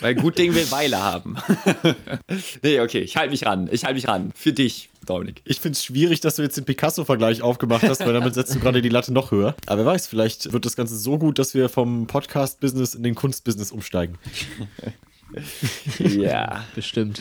Weil 0.01 0.15
gut 0.15 0.39
Ding 0.39 0.55
will 0.55 0.71
Weile 0.71 1.03
haben. 1.03 1.37
nee, 2.63 2.81
okay, 2.81 3.01
ich 3.01 3.17
halte 3.17 3.31
mich 3.31 3.47
ran. 3.47 3.69
Ich 3.71 3.85
halte 3.85 3.95
mich 3.95 4.09
ran. 4.09 4.33
Für 4.35 4.53
dich. 4.53 4.91
Dominik. 5.07 5.41
Ich 5.45 5.61
finde 5.61 5.77
es 5.77 5.85
schwierig, 5.85 6.21
dass 6.21 6.37
du 6.37 6.43
jetzt 6.43 6.57
den 6.57 6.65
Picasso-Vergleich 6.65 7.41
aufgemacht 7.41 7.83
hast, 7.83 8.01
weil 8.01 8.13
damit 8.13 8.35
setzt 8.35 8.55
du 8.55 8.61
gerade 8.61 8.83
die 8.83 8.91
Latte 8.91 9.13
noch 9.13 9.31
höher. 9.31 9.55
Aber 9.67 9.79
wer 9.79 9.93
weiß, 9.93 10.07
vielleicht 10.07 10.53
wird 10.53 10.67
das 10.67 10.77
Ganze 10.77 10.99
so 10.99 11.19
gut, 11.19 11.39
dass 11.39 11.55
wir 11.55 11.69
vom 11.71 12.07
Podcast-Business 12.07 12.95
in 12.95 13.03
den 13.03 13.15
Kunst-Business 13.15 13.73
umsteigen. 13.73 14.19
Ja. 15.99 16.65
Bestimmt. 16.75 17.21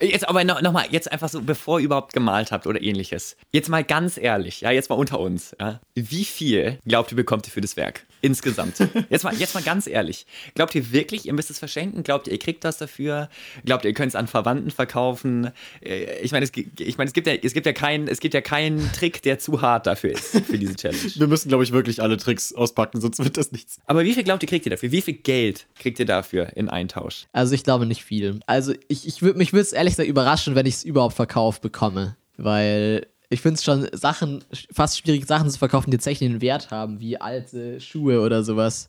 Jetzt 0.00 0.28
aber 0.28 0.44
noch, 0.44 0.60
noch 0.62 0.72
mal, 0.72 0.86
jetzt 0.90 1.10
einfach 1.10 1.28
so, 1.28 1.40
bevor 1.42 1.80
ihr 1.80 1.84
überhaupt 1.86 2.12
gemalt 2.12 2.52
habt 2.52 2.66
oder 2.66 2.80
ähnliches. 2.82 3.36
Jetzt 3.52 3.68
mal 3.68 3.84
ganz 3.84 4.16
ehrlich, 4.16 4.60
ja, 4.60 4.70
jetzt 4.70 4.90
mal 4.90 4.96
unter 4.96 5.20
uns. 5.20 5.56
Ja. 5.60 5.80
Wie 5.94 6.24
viel 6.24 6.78
glaubt 6.86 7.12
ihr, 7.12 7.16
bekommt 7.16 7.46
ihr 7.46 7.52
für 7.52 7.60
das 7.60 7.76
Werk? 7.76 8.04
Insgesamt. 8.20 8.74
Jetzt 9.10 9.22
mal, 9.22 9.32
jetzt 9.36 9.54
mal 9.54 9.62
ganz 9.62 9.86
ehrlich. 9.86 10.26
Glaubt 10.56 10.74
ihr 10.74 10.90
wirklich, 10.90 11.26
ihr 11.26 11.32
müsst 11.32 11.50
es 11.50 11.60
verschenken? 11.60 12.02
Glaubt 12.02 12.26
ihr, 12.26 12.32
ihr 12.32 12.40
kriegt 12.40 12.64
das 12.64 12.76
dafür? 12.76 13.28
Glaubt 13.64 13.84
ihr, 13.84 13.90
ihr 13.90 13.94
könnt 13.94 14.08
es 14.08 14.16
an 14.16 14.26
Verwandten 14.26 14.72
verkaufen? 14.72 15.52
Äh, 15.80 16.18
Ich 16.22 16.32
meine, 16.32 16.44
es, 16.44 16.50
ich 16.80 16.98
meine, 16.98 17.06
es 17.06 17.14
gibt 17.14 17.28
ja, 17.28 17.34
es 17.34 17.54
gibt 17.54 17.64
ja 17.64 17.72
keinen, 17.72 18.08
es 18.08 18.18
gibt 18.18 18.34
ja 18.34 18.40
keinen 18.40 18.90
Trick, 18.92 19.22
der 19.22 19.38
zu 19.38 19.62
hart 19.62 19.86
dafür 19.86 20.10
ist, 20.14 20.30
für 20.46 20.58
diese 20.58 20.74
Challenge. 20.74 20.98
Wir 21.14 21.28
müssen, 21.28 21.48
glaube 21.48 21.62
ich, 21.62 21.70
wirklich 21.70 22.02
alle 22.02 22.16
Tricks 22.16 22.52
auspacken, 22.52 23.00
sonst 23.00 23.20
wird 23.22 23.36
das 23.36 23.52
nichts. 23.52 23.78
Aber 23.86 24.02
wie 24.02 24.12
viel 24.14 24.24
glaubt 24.24 24.42
ihr, 24.42 24.48
kriegt 24.48 24.66
ihr 24.66 24.70
dafür? 24.70 24.90
Wie 24.90 25.00
viel 25.00 25.14
Geld 25.14 25.68
kriegt 25.78 26.00
ihr 26.00 26.06
dafür 26.06 26.56
in 26.56 26.68
Eintausch? 26.68 27.26
Also 27.32 27.54
ich 27.54 27.62
glaube 27.62 27.86
nicht 27.86 28.02
viel. 28.04 28.40
Also 28.46 28.74
ich, 28.88 29.06
ich 29.06 29.22
würd, 29.22 29.36
mich 29.36 29.52
würde 29.52 29.62
es 29.62 29.72
ehrlich 29.72 29.87
gesagt 29.96 30.08
überraschen, 30.08 30.54
wenn 30.54 30.66
ich 30.66 30.74
es 30.74 30.84
überhaupt 30.84 31.14
verkauft 31.14 31.62
bekomme. 31.62 32.16
Weil 32.36 33.06
ich 33.30 33.40
finde 33.40 33.56
es 33.56 33.64
schon 33.64 33.88
Sachen, 33.92 34.44
fast 34.72 34.98
schwierig, 34.98 35.26
Sachen 35.26 35.50
zu 35.50 35.58
verkaufen, 35.58 35.90
die 35.90 35.96
tatsächlich 35.96 36.30
einen 36.30 36.40
Wert 36.40 36.70
haben, 36.70 37.00
wie 37.00 37.20
alte 37.20 37.80
Schuhe 37.80 38.20
oder 38.20 38.42
sowas. 38.42 38.88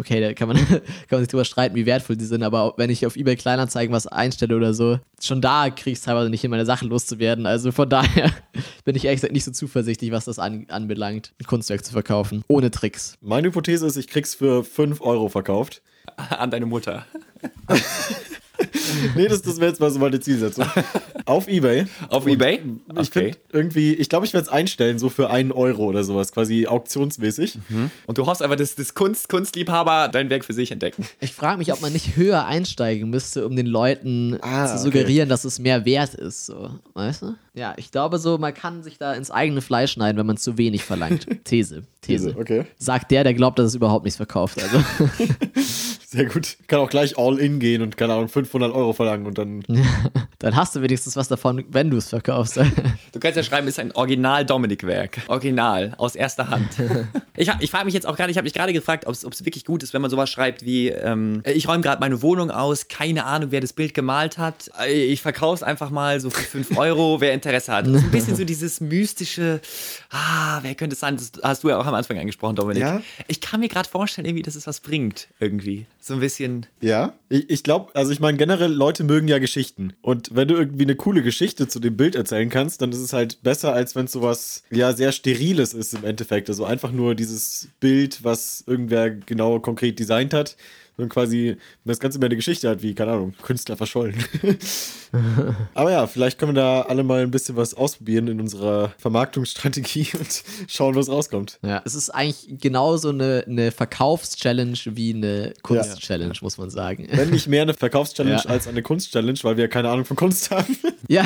Okay, 0.00 0.20
da 0.20 0.32
kann 0.32 0.46
man, 0.46 0.56
kann 0.66 0.80
man 1.10 1.20
sich 1.20 1.28
drüber 1.28 1.44
streiten, 1.44 1.74
wie 1.74 1.84
wertvoll 1.84 2.16
die 2.16 2.24
sind, 2.24 2.44
aber 2.44 2.74
wenn 2.76 2.88
ich 2.88 3.04
auf 3.04 3.16
eBay 3.16 3.34
Kleinanzeigen 3.34 3.92
was 3.92 4.06
einstelle 4.06 4.56
oder 4.56 4.72
so, 4.72 5.00
schon 5.20 5.40
da 5.40 5.70
kriege 5.70 5.90
ich 5.90 5.98
es 5.98 6.04
teilweise 6.04 6.30
nicht 6.30 6.40
hin, 6.40 6.50
meine 6.52 6.66
Sachen 6.66 6.88
loszuwerden. 6.88 7.46
Also 7.46 7.72
von 7.72 7.88
daher 7.90 8.32
bin 8.84 8.94
ich 8.94 9.04
ehrlich 9.04 9.18
gesagt 9.18 9.32
nicht 9.32 9.44
so 9.44 9.50
zuversichtlich, 9.50 10.12
was 10.12 10.24
das 10.24 10.38
an, 10.38 10.66
anbelangt, 10.68 11.34
ein 11.40 11.46
Kunstwerk 11.46 11.84
zu 11.84 11.92
verkaufen. 11.92 12.44
Ohne 12.46 12.70
Tricks. 12.70 13.16
Meine 13.20 13.48
Hypothese 13.48 13.86
ist, 13.86 13.96
ich 13.96 14.06
krieg's 14.06 14.36
für 14.36 14.62
5 14.62 15.00
Euro 15.00 15.28
verkauft. 15.28 15.82
An 16.16 16.50
deine 16.50 16.66
Mutter. 16.66 17.04
Nee, 19.14 19.28
das, 19.28 19.42
das 19.42 19.58
wäre 19.58 19.68
jetzt 19.70 19.80
mal 19.80 19.90
so 19.90 19.98
meine 19.98 20.18
Zielsetzung. 20.18 20.64
Auf 21.24 21.46
Ebay. 21.46 21.86
Auf 22.08 22.26
Ebay? 22.26 22.60
Ich 23.00 23.10
finde 23.10 23.36
irgendwie, 23.52 23.94
ich 23.94 24.08
glaube, 24.08 24.26
ich 24.26 24.32
werde 24.32 24.46
es 24.46 24.52
einstellen, 24.52 24.98
so 24.98 25.08
für 25.08 25.30
einen 25.30 25.52
Euro 25.52 25.84
oder 25.84 26.02
sowas, 26.04 26.32
quasi 26.32 26.66
auktionsmäßig. 26.66 27.58
Und 28.06 28.18
du 28.18 28.26
hoffst 28.26 28.42
einfach, 28.42 28.56
dass 28.56 28.74
das 28.74 28.94
Kunst, 28.94 29.28
Kunstliebhaber 29.28 30.08
dein 30.08 30.30
Werk 30.30 30.44
für 30.44 30.52
sich 30.52 30.72
entdecken. 30.72 31.06
Ich 31.20 31.32
frage 31.32 31.58
mich, 31.58 31.72
ob 31.72 31.80
man 31.80 31.92
nicht 31.92 32.16
höher 32.16 32.46
einsteigen 32.46 33.10
müsste, 33.10 33.46
um 33.46 33.54
den 33.56 33.66
Leuten 33.66 34.38
Ah, 34.40 34.66
zu 34.66 34.72
okay. 34.74 34.82
suggerieren, 34.82 35.28
dass 35.28 35.44
es 35.44 35.58
mehr 35.58 35.84
wert 35.84 36.14
ist. 36.14 36.46
So. 36.46 36.70
Weißt 36.94 37.22
du? 37.22 37.34
Ja, 37.54 37.74
ich 37.76 37.90
glaube 37.90 38.18
so, 38.18 38.38
man 38.38 38.54
kann 38.54 38.82
sich 38.82 38.98
da 38.98 39.12
ins 39.14 39.30
eigene 39.30 39.60
Fleisch 39.60 39.92
schneiden, 39.92 40.18
wenn 40.18 40.26
man 40.26 40.36
zu 40.38 40.58
wenig 40.58 40.82
verlangt. 40.84 41.26
These. 41.44 41.82
These. 42.00 42.34
Okay, 42.38 42.64
Sagt 42.78 43.10
der, 43.10 43.22
der 43.24 43.34
glaubt, 43.34 43.58
dass 43.58 43.66
es 43.66 43.74
überhaupt 43.74 44.04
nichts 44.04 44.16
verkauft. 44.16 44.58
Also, 44.62 44.82
sehr 46.10 46.24
gut. 46.24 46.56
Kann 46.68 46.80
auch 46.80 46.88
gleich 46.88 47.18
all 47.18 47.38
in 47.38 47.58
gehen 47.60 47.82
und, 47.82 47.98
keine 47.98 48.14
Ahnung, 48.14 48.28
500 48.28 48.72
Euro 48.72 48.94
verlangen 48.94 49.26
und 49.26 49.36
dann. 49.36 49.62
dann 50.38 50.56
hast 50.56 50.74
du 50.74 50.80
wenigstens 50.80 51.16
was 51.16 51.28
davon, 51.28 51.66
wenn 51.68 51.90
du 51.90 51.98
es 51.98 52.08
verkaufst. 52.08 52.58
Du 53.12 53.20
kannst 53.20 53.36
ja 53.36 53.42
schreiben, 53.42 53.66
ist 53.66 53.78
ein 53.80 53.90
Original-Dominik-Werk. 53.92 55.22
Original, 55.28 55.94
aus 55.98 56.14
erster 56.14 56.48
Hand. 56.48 56.68
Ich, 57.40 57.48
ich 57.60 57.70
frage 57.70 57.84
mich 57.84 57.94
jetzt 57.94 58.04
auch 58.04 58.16
gerade, 58.16 58.32
ich 58.32 58.36
habe 58.36 58.46
mich 58.46 58.52
gerade 58.52 58.72
gefragt, 58.72 59.06
ob 59.06 59.12
es 59.14 59.44
wirklich 59.44 59.64
gut 59.64 59.84
ist, 59.84 59.94
wenn 59.94 60.02
man 60.02 60.10
sowas 60.10 60.28
schreibt 60.28 60.64
wie, 60.64 60.88
ähm, 60.88 61.40
ich 61.44 61.68
räume 61.68 61.84
gerade 61.84 62.00
meine 62.00 62.20
Wohnung 62.20 62.50
aus, 62.50 62.88
keine 62.88 63.26
Ahnung, 63.26 63.52
wer 63.52 63.60
das 63.60 63.72
Bild 63.72 63.94
gemalt 63.94 64.38
hat. 64.38 64.68
Äh, 64.80 65.04
Ich 65.04 65.22
verkaufe 65.22 65.54
es 65.54 65.62
einfach 65.62 65.90
mal 65.90 66.18
so 66.18 66.30
für 66.30 66.42
5 66.42 66.76
Euro, 66.76 67.20
wer 67.20 67.32
Interesse 67.32 67.72
hat. 67.72 67.86
Das 67.86 67.94
ist 67.94 68.02
ein 68.02 68.10
bisschen 68.10 68.34
so 68.34 68.42
dieses 68.44 68.80
mystische, 68.80 69.60
ah, 70.10 70.58
wer 70.62 70.74
könnte 70.74 70.94
es 70.94 71.00
sein? 71.00 71.16
Das 71.16 71.30
hast 71.40 71.62
du 71.62 71.68
ja 71.68 71.78
auch 71.78 71.86
am 71.86 71.94
Anfang 71.94 72.18
angesprochen, 72.18 72.56
Dominik. 72.56 72.82
Ja. 72.82 73.00
Ich 73.28 73.40
kann 73.40 73.60
mir 73.60 73.68
gerade 73.68 73.88
vorstellen, 73.88 74.26
irgendwie, 74.26 74.42
dass 74.42 74.56
es 74.56 74.66
was 74.66 74.80
bringt, 74.80 75.28
irgendwie. 75.38 75.86
So 76.08 76.14
ein 76.14 76.20
bisschen. 76.20 76.64
Ja, 76.80 77.12
ich, 77.28 77.50
ich 77.50 77.62
glaube, 77.62 77.94
also 77.94 78.10
ich 78.12 78.18
meine, 78.18 78.38
generell, 78.38 78.72
Leute 78.72 79.04
mögen 79.04 79.28
ja 79.28 79.38
Geschichten. 79.38 79.92
Und 80.00 80.34
wenn 80.34 80.48
du 80.48 80.54
irgendwie 80.54 80.84
eine 80.84 80.96
coole 80.96 81.22
Geschichte 81.22 81.68
zu 81.68 81.80
dem 81.80 81.98
Bild 81.98 82.16
erzählen 82.16 82.48
kannst, 82.48 82.80
dann 82.80 82.92
ist 82.92 83.00
es 83.00 83.12
halt 83.12 83.42
besser, 83.42 83.74
als 83.74 83.94
wenn 83.94 84.06
es 84.06 84.12
sowas, 84.12 84.62
ja, 84.70 84.94
sehr 84.94 85.12
Steriles 85.12 85.74
ist 85.74 85.92
im 85.92 86.04
Endeffekt. 86.04 86.48
Also 86.48 86.64
einfach 86.64 86.92
nur 86.92 87.14
dieses 87.14 87.68
Bild, 87.78 88.24
was 88.24 88.64
irgendwer 88.66 89.10
genau 89.10 89.60
konkret 89.60 89.98
designt 89.98 90.32
hat. 90.32 90.56
Und 90.98 91.08
quasi 91.08 91.56
das 91.84 92.00
Ganze 92.00 92.18
mehr 92.18 92.26
eine 92.26 92.36
Geschichte 92.36 92.68
hat, 92.68 92.82
wie, 92.82 92.92
keine 92.94 93.12
Ahnung, 93.12 93.32
Künstler 93.42 93.76
verschollen. 93.76 94.16
Aber 95.74 95.90
ja, 95.90 96.06
vielleicht 96.06 96.38
können 96.38 96.54
wir 96.54 96.60
da 96.60 96.82
alle 96.82 97.02
mal 97.04 97.22
ein 97.22 97.30
bisschen 97.30 97.56
was 97.56 97.72
ausprobieren 97.72 98.28
in 98.28 98.40
unserer 98.40 98.92
Vermarktungsstrategie 98.98 100.08
und 100.18 100.42
schauen, 100.68 100.94
was 100.96 101.08
rauskommt. 101.08 101.58
ja, 101.64 101.80
es 101.84 101.94
ist 101.94 102.10
eigentlich 102.10 102.60
genauso 102.60 103.10
eine, 103.10 103.44
eine 103.46 103.70
Verkaufschallenge 103.72 104.76
wie 104.86 105.14
eine 105.14 105.54
Kunstchallenge, 105.62 106.34
muss 106.42 106.58
man 106.58 106.68
sagen. 106.70 107.06
Wenn 107.10 107.30
nicht 107.30 107.46
mehr 107.46 107.62
eine 107.62 107.74
Verkaufschallenge 107.74 108.42
Ja. 108.44 108.50
als 108.50 108.66
eine 108.66 108.82
Kunstchallenge, 108.82 109.38
weil 109.42 109.56
wir 109.56 109.68
keine 109.68 109.88
Ahnung 109.88 110.04
von 110.04 110.16
Kunst 110.16 110.50
haben. 110.50 110.76
Ja, 111.08 111.24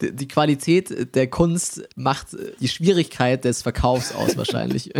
die 0.00 0.28
Qualität 0.28 1.14
der 1.14 1.26
Kunst 1.28 1.82
macht 1.96 2.28
die 2.60 2.68
Schwierigkeit 2.68 3.44
des 3.44 3.62
Verkaufs 3.62 4.14
aus 4.14 4.36
wahrscheinlich. 4.36 4.90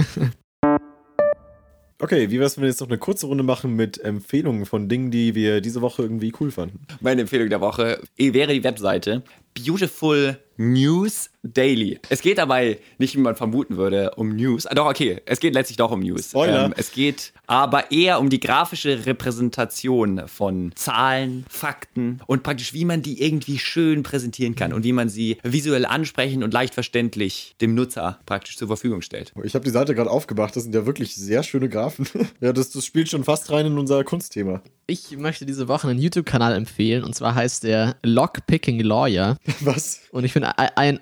Okay, 2.04 2.30
wie 2.30 2.38
wär's, 2.38 2.58
wenn 2.58 2.64
wir 2.64 2.68
jetzt 2.68 2.82
noch 2.82 2.88
eine 2.88 2.98
kurze 2.98 3.24
Runde 3.24 3.42
machen 3.42 3.76
mit 3.76 3.98
Empfehlungen 3.98 4.66
von 4.66 4.90
Dingen, 4.90 5.10
die 5.10 5.34
wir 5.34 5.62
diese 5.62 5.80
Woche 5.80 6.02
irgendwie 6.02 6.34
cool 6.38 6.50
fanden? 6.50 6.80
Meine 7.00 7.22
Empfehlung 7.22 7.48
der 7.48 7.62
Woche 7.62 7.98
wäre 8.18 8.52
die 8.52 8.62
Webseite 8.62 9.22
Beautiful 9.54 10.36
News 10.58 11.30
Daily. 11.44 12.00
Es 12.08 12.22
geht 12.22 12.38
dabei 12.38 12.78
nicht, 12.98 13.14
wie 13.14 13.20
man 13.20 13.36
vermuten 13.36 13.76
würde, 13.76 14.12
um 14.16 14.34
News. 14.34 14.66
Ah, 14.66 14.74
doch, 14.74 14.86
okay, 14.86 15.20
es 15.26 15.40
geht 15.40 15.54
letztlich 15.54 15.76
doch 15.76 15.90
um 15.90 16.00
News. 16.00 16.26
Ähm, 16.26 16.30
Spoiler. 16.30 16.70
es 16.76 16.92
geht 16.92 17.32
aber 17.46 17.90
eher 17.90 18.18
um 18.20 18.30
die 18.30 18.40
grafische 18.40 19.06
Repräsentation 19.06 20.26
von 20.26 20.72
Zahlen, 20.74 21.44
Fakten 21.48 22.20
und 22.26 22.42
praktisch, 22.42 22.72
wie 22.72 22.84
man 22.84 23.02
die 23.02 23.22
irgendwie 23.22 23.58
schön 23.58 24.02
präsentieren 24.02 24.54
kann 24.54 24.72
und 24.72 24.84
wie 24.84 24.92
man 24.92 25.08
sie 25.08 25.38
visuell 25.42 25.84
ansprechend 25.84 26.42
und 26.42 26.52
leicht 26.52 26.74
verständlich 26.74 27.54
dem 27.60 27.74
Nutzer 27.74 28.18
praktisch 28.26 28.56
zur 28.56 28.68
Verfügung 28.68 29.02
stellt. 29.02 29.32
Ich 29.42 29.54
habe 29.54 29.64
die 29.64 29.70
Seite 29.70 29.94
gerade 29.94 30.10
aufgemacht, 30.10 30.56
das 30.56 30.64
sind 30.64 30.74
ja 30.74 30.86
wirklich 30.86 31.14
sehr 31.14 31.42
schöne 31.42 31.68
Graphen. 31.68 32.06
ja, 32.40 32.52
das, 32.52 32.70
das 32.70 32.86
spielt 32.86 33.10
schon 33.10 33.24
fast 33.24 33.50
rein 33.50 33.66
in 33.66 33.78
unser 33.78 34.02
Kunstthema. 34.04 34.62
Ich 34.86 35.16
möchte 35.16 35.46
diese 35.46 35.68
Woche 35.68 35.88
einen 35.88 35.98
YouTube-Kanal 35.98 36.54
empfehlen 36.54 37.04
und 37.04 37.14
zwar 37.14 37.34
heißt 37.34 37.64
der 37.64 37.96
Lockpicking 38.02 38.80
Lawyer. 38.80 39.38
Was? 39.60 40.00
Und 40.10 40.24
ich 40.24 40.32
finde, 40.32 40.58
ein, 40.58 40.70
ein, 40.76 41.00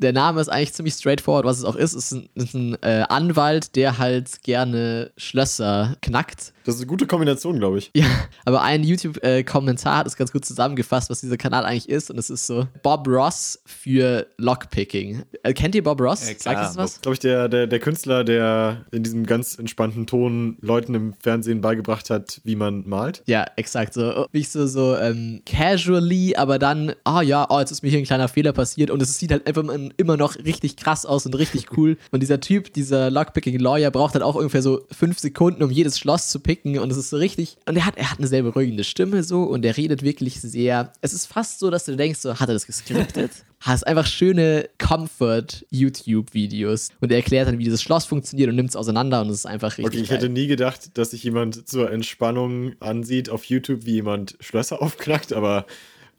der 0.00 0.12
Name 0.12 0.40
ist 0.40 0.48
eigentlich 0.48 0.72
ziemlich 0.72 0.94
straightforward, 0.94 1.44
was 1.44 1.58
es 1.58 1.64
auch 1.64 1.76
ist. 1.76 1.94
Es 1.94 2.10
ist 2.10 2.12
ein, 2.12 2.28
ist 2.34 2.54
ein 2.54 2.82
äh, 2.82 3.04
Anwalt, 3.08 3.76
der 3.76 3.98
halt 3.98 4.42
gerne 4.42 5.10
Schlösser 5.16 5.96
knackt. 6.02 6.52
Das 6.64 6.74
ist 6.74 6.82
eine 6.82 6.88
gute 6.88 7.06
Kombination, 7.06 7.58
glaube 7.58 7.78
ich. 7.78 7.90
Ja, 7.96 8.06
aber 8.44 8.62
ein 8.62 8.84
YouTube-Kommentar 8.84 9.98
hat 9.98 10.06
es 10.06 10.16
ganz 10.16 10.30
gut 10.30 10.44
zusammengefasst, 10.44 11.10
was 11.10 11.20
dieser 11.20 11.36
Kanal 11.36 11.64
eigentlich 11.64 11.88
ist. 11.88 12.10
Und 12.10 12.18
es 12.18 12.30
ist 12.30 12.46
so 12.46 12.68
Bob 12.82 13.08
Ross 13.08 13.60
für 13.64 14.26
Lockpicking. 14.36 15.22
Äh, 15.42 15.54
kennt 15.54 15.74
ihr 15.74 15.82
Bob 15.82 16.00
Ross? 16.00 16.28
Ja, 16.28 16.34
klar. 16.34 16.54
Sagt 16.54 16.68
das 16.68 16.76
was? 16.76 17.00
Glaube 17.00 17.14
ich, 17.14 17.18
der, 17.20 17.48
der, 17.48 17.66
der 17.66 17.80
Künstler, 17.80 18.24
der 18.24 18.84
in 18.92 19.02
diesem 19.02 19.26
ganz 19.26 19.58
entspannten 19.58 20.06
Ton 20.06 20.58
Leuten 20.60 20.94
im 20.94 21.14
Fernsehen 21.14 21.60
beigebracht 21.60 22.10
hat, 22.10 22.40
wie 22.44 22.56
man 22.56 22.86
malt. 22.86 23.22
Ja, 23.26 23.46
exakt. 23.56 23.94
So, 23.94 24.26
wie 24.30 24.40
ich 24.40 24.50
so, 24.50 24.66
so 24.66 24.96
ähm, 24.96 25.42
casually, 25.46 26.36
aber 26.36 26.58
dann, 26.58 26.94
ah 27.04 27.22
ja, 27.22 27.46
oh, 27.48 27.58
jetzt 27.58 27.70
ist 27.70 27.82
mir 27.82 27.88
hier 27.88 27.98
ein 27.98 28.04
kleiner 28.04 28.28
Fehler 28.28 28.52
passiert 28.52 28.90
und 28.90 29.00
es 29.02 29.18
sieht 29.18 29.32
halt 29.32 29.46
einfach 29.46 29.62
immer 29.70 30.16
noch 30.16 30.36
richtig 30.36 30.76
krass 30.76 31.06
aus 31.06 31.26
und 31.26 31.34
richtig 31.34 31.76
cool. 31.76 31.96
Und 32.10 32.20
dieser 32.20 32.40
Typ, 32.40 32.72
dieser 32.72 33.10
Lockpicking-Lawyer, 33.10 33.90
braucht 33.90 34.14
halt 34.14 34.24
auch 34.24 34.34
ungefähr 34.34 34.62
so 34.62 34.86
fünf 34.90 35.18
Sekunden, 35.18 35.62
um 35.62 35.70
jedes 35.70 35.98
Schloss 35.98 36.28
zu 36.28 36.40
picken 36.40 36.78
und 36.78 36.90
es 36.90 36.96
ist 36.96 37.10
so 37.10 37.16
richtig. 37.16 37.56
Und 37.66 37.76
er 37.76 37.86
hat, 37.86 37.96
er 37.96 38.10
hat 38.10 38.18
eine 38.18 38.26
sehr 38.26 38.42
beruhigende 38.42 38.84
Stimme 38.84 39.22
so 39.22 39.44
und 39.44 39.64
er 39.64 39.76
redet 39.76 40.02
wirklich 40.02 40.40
sehr. 40.40 40.92
Es 41.00 41.12
ist 41.12 41.26
fast 41.26 41.60
so, 41.60 41.70
dass 41.70 41.84
du 41.84 41.96
denkst, 41.96 42.20
so, 42.20 42.38
hat 42.38 42.48
er 42.48 42.54
das 42.54 42.66
geskriptet? 42.66 43.30
Hast 43.60 43.86
einfach 43.86 44.06
schöne 44.06 44.70
Comfort-YouTube-Videos 44.78 46.88
und 47.00 47.10
er 47.10 47.18
erklärt 47.18 47.46
dann, 47.46 47.58
wie 47.58 47.64
dieses 47.64 47.82
Schloss 47.82 48.06
funktioniert 48.06 48.48
und 48.48 48.56
nimmt 48.56 48.70
es 48.70 48.76
auseinander 48.76 49.20
und 49.20 49.28
es 49.28 49.36
ist 49.36 49.46
einfach 49.46 49.76
richtig. 49.76 49.86
Okay, 49.86 50.00
ich 50.00 50.08
geil. 50.08 50.16
hätte 50.16 50.30
nie 50.30 50.46
gedacht, 50.46 50.96
dass 50.96 51.10
sich 51.10 51.22
jemand 51.22 51.68
zur 51.68 51.92
Entspannung 51.92 52.72
ansieht 52.80 53.28
auf 53.28 53.44
YouTube, 53.44 53.84
wie 53.84 53.92
jemand 53.92 54.36
Schlösser 54.40 54.80
aufknackt, 54.80 55.34
aber 55.34 55.66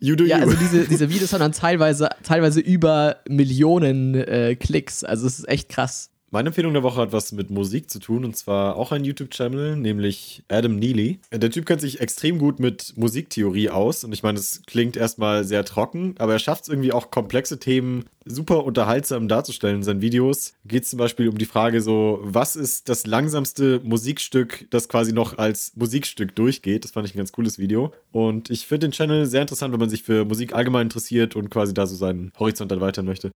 you 0.01 0.15
do 0.15 0.25
Ja, 0.25 0.37
you. 0.39 0.43
also 0.43 0.57
diese, 0.57 0.85
diese 0.89 1.09
Videos 1.09 1.31
haben 1.33 1.39
dann 1.39 1.53
teilweise, 1.53 2.09
teilweise 2.23 2.59
über 2.59 3.17
Millionen 3.29 4.15
äh, 4.15 4.55
Klicks. 4.55 5.03
Also 5.03 5.27
es 5.27 5.39
ist 5.39 5.47
echt 5.47 5.69
krass. 5.69 6.10
Meine 6.33 6.47
Empfehlung 6.47 6.71
der 6.71 6.81
Woche 6.81 7.01
hat 7.01 7.11
was 7.11 7.33
mit 7.33 7.49
Musik 7.49 7.89
zu 7.89 7.99
tun 7.99 8.23
und 8.23 8.37
zwar 8.37 8.77
auch 8.77 8.93
ein 8.93 9.03
YouTube-Channel, 9.03 9.75
nämlich 9.75 10.43
Adam 10.47 10.77
Neely. 10.77 11.19
Der 11.29 11.51
Typ 11.51 11.65
kennt 11.65 11.81
sich 11.81 11.99
extrem 11.99 12.39
gut 12.39 12.57
mit 12.57 12.93
Musiktheorie 12.95 13.69
aus 13.69 14.05
und 14.05 14.13
ich 14.13 14.23
meine, 14.23 14.39
es 14.39 14.61
klingt 14.65 14.95
erstmal 14.95 15.43
sehr 15.43 15.65
trocken, 15.65 16.15
aber 16.19 16.31
er 16.31 16.39
schafft 16.39 16.63
es 16.63 16.69
irgendwie 16.69 16.93
auch 16.93 17.11
komplexe 17.11 17.59
Themen 17.59 18.05
super 18.23 18.63
unterhaltsam 18.63 19.27
darzustellen 19.27 19.77
in 19.77 19.83
seinen 19.83 19.99
Videos. 19.99 20.53
Geht 20.63 20.83
es 20.83 20.91
zum 20.91 20.99
Beispiel 20.99 21.27
um 21.27 21.37
die 21.37 21.45
Frage 21.45 21.81
so, 21.81 22.19
was 22.21 22.55
ist 22.55 22.87
das 22.87 23.05
langsamste 23.05 23.81
Musikstück, 23.83 24.67
das 24.69 24.87
quasi 24.87 25.11
noch 25.11 25.37
als 25.37 25.73
Musikstück 25.75 26.33
durchgeht? 26.33 26.85
Das 26.85 26.91
fand 26.91 27.07
ich 27.07 27.13
ein 27.13 27.17
ganz 27.17 27.33
cooles 27.33 27.59
Video. 27.59 27.91
Und 28.13 28.49
ich 28.49 28.67
finde 28.67 28.87
den 28.87 28.93
Channel 28.93 29.25
sehr 29.25 29.41
interessant, 29.41 29.73
wenn 29.73 29.81
man 29.81 29.89
sich 29.89 30.03
für 30.03 30.23
Musik 30.23 30.53
allgemein 30.53 30.83
interessiert 30.83 31.35
und 31.35 31.49
quasi 31.49 31.73
da 31.73 31.85
so 31.87 31.95
seinen 31.97 32.31
Horizont 32.39 32.71
erweitern 32.71 33.05
möchte. 33.05 33.31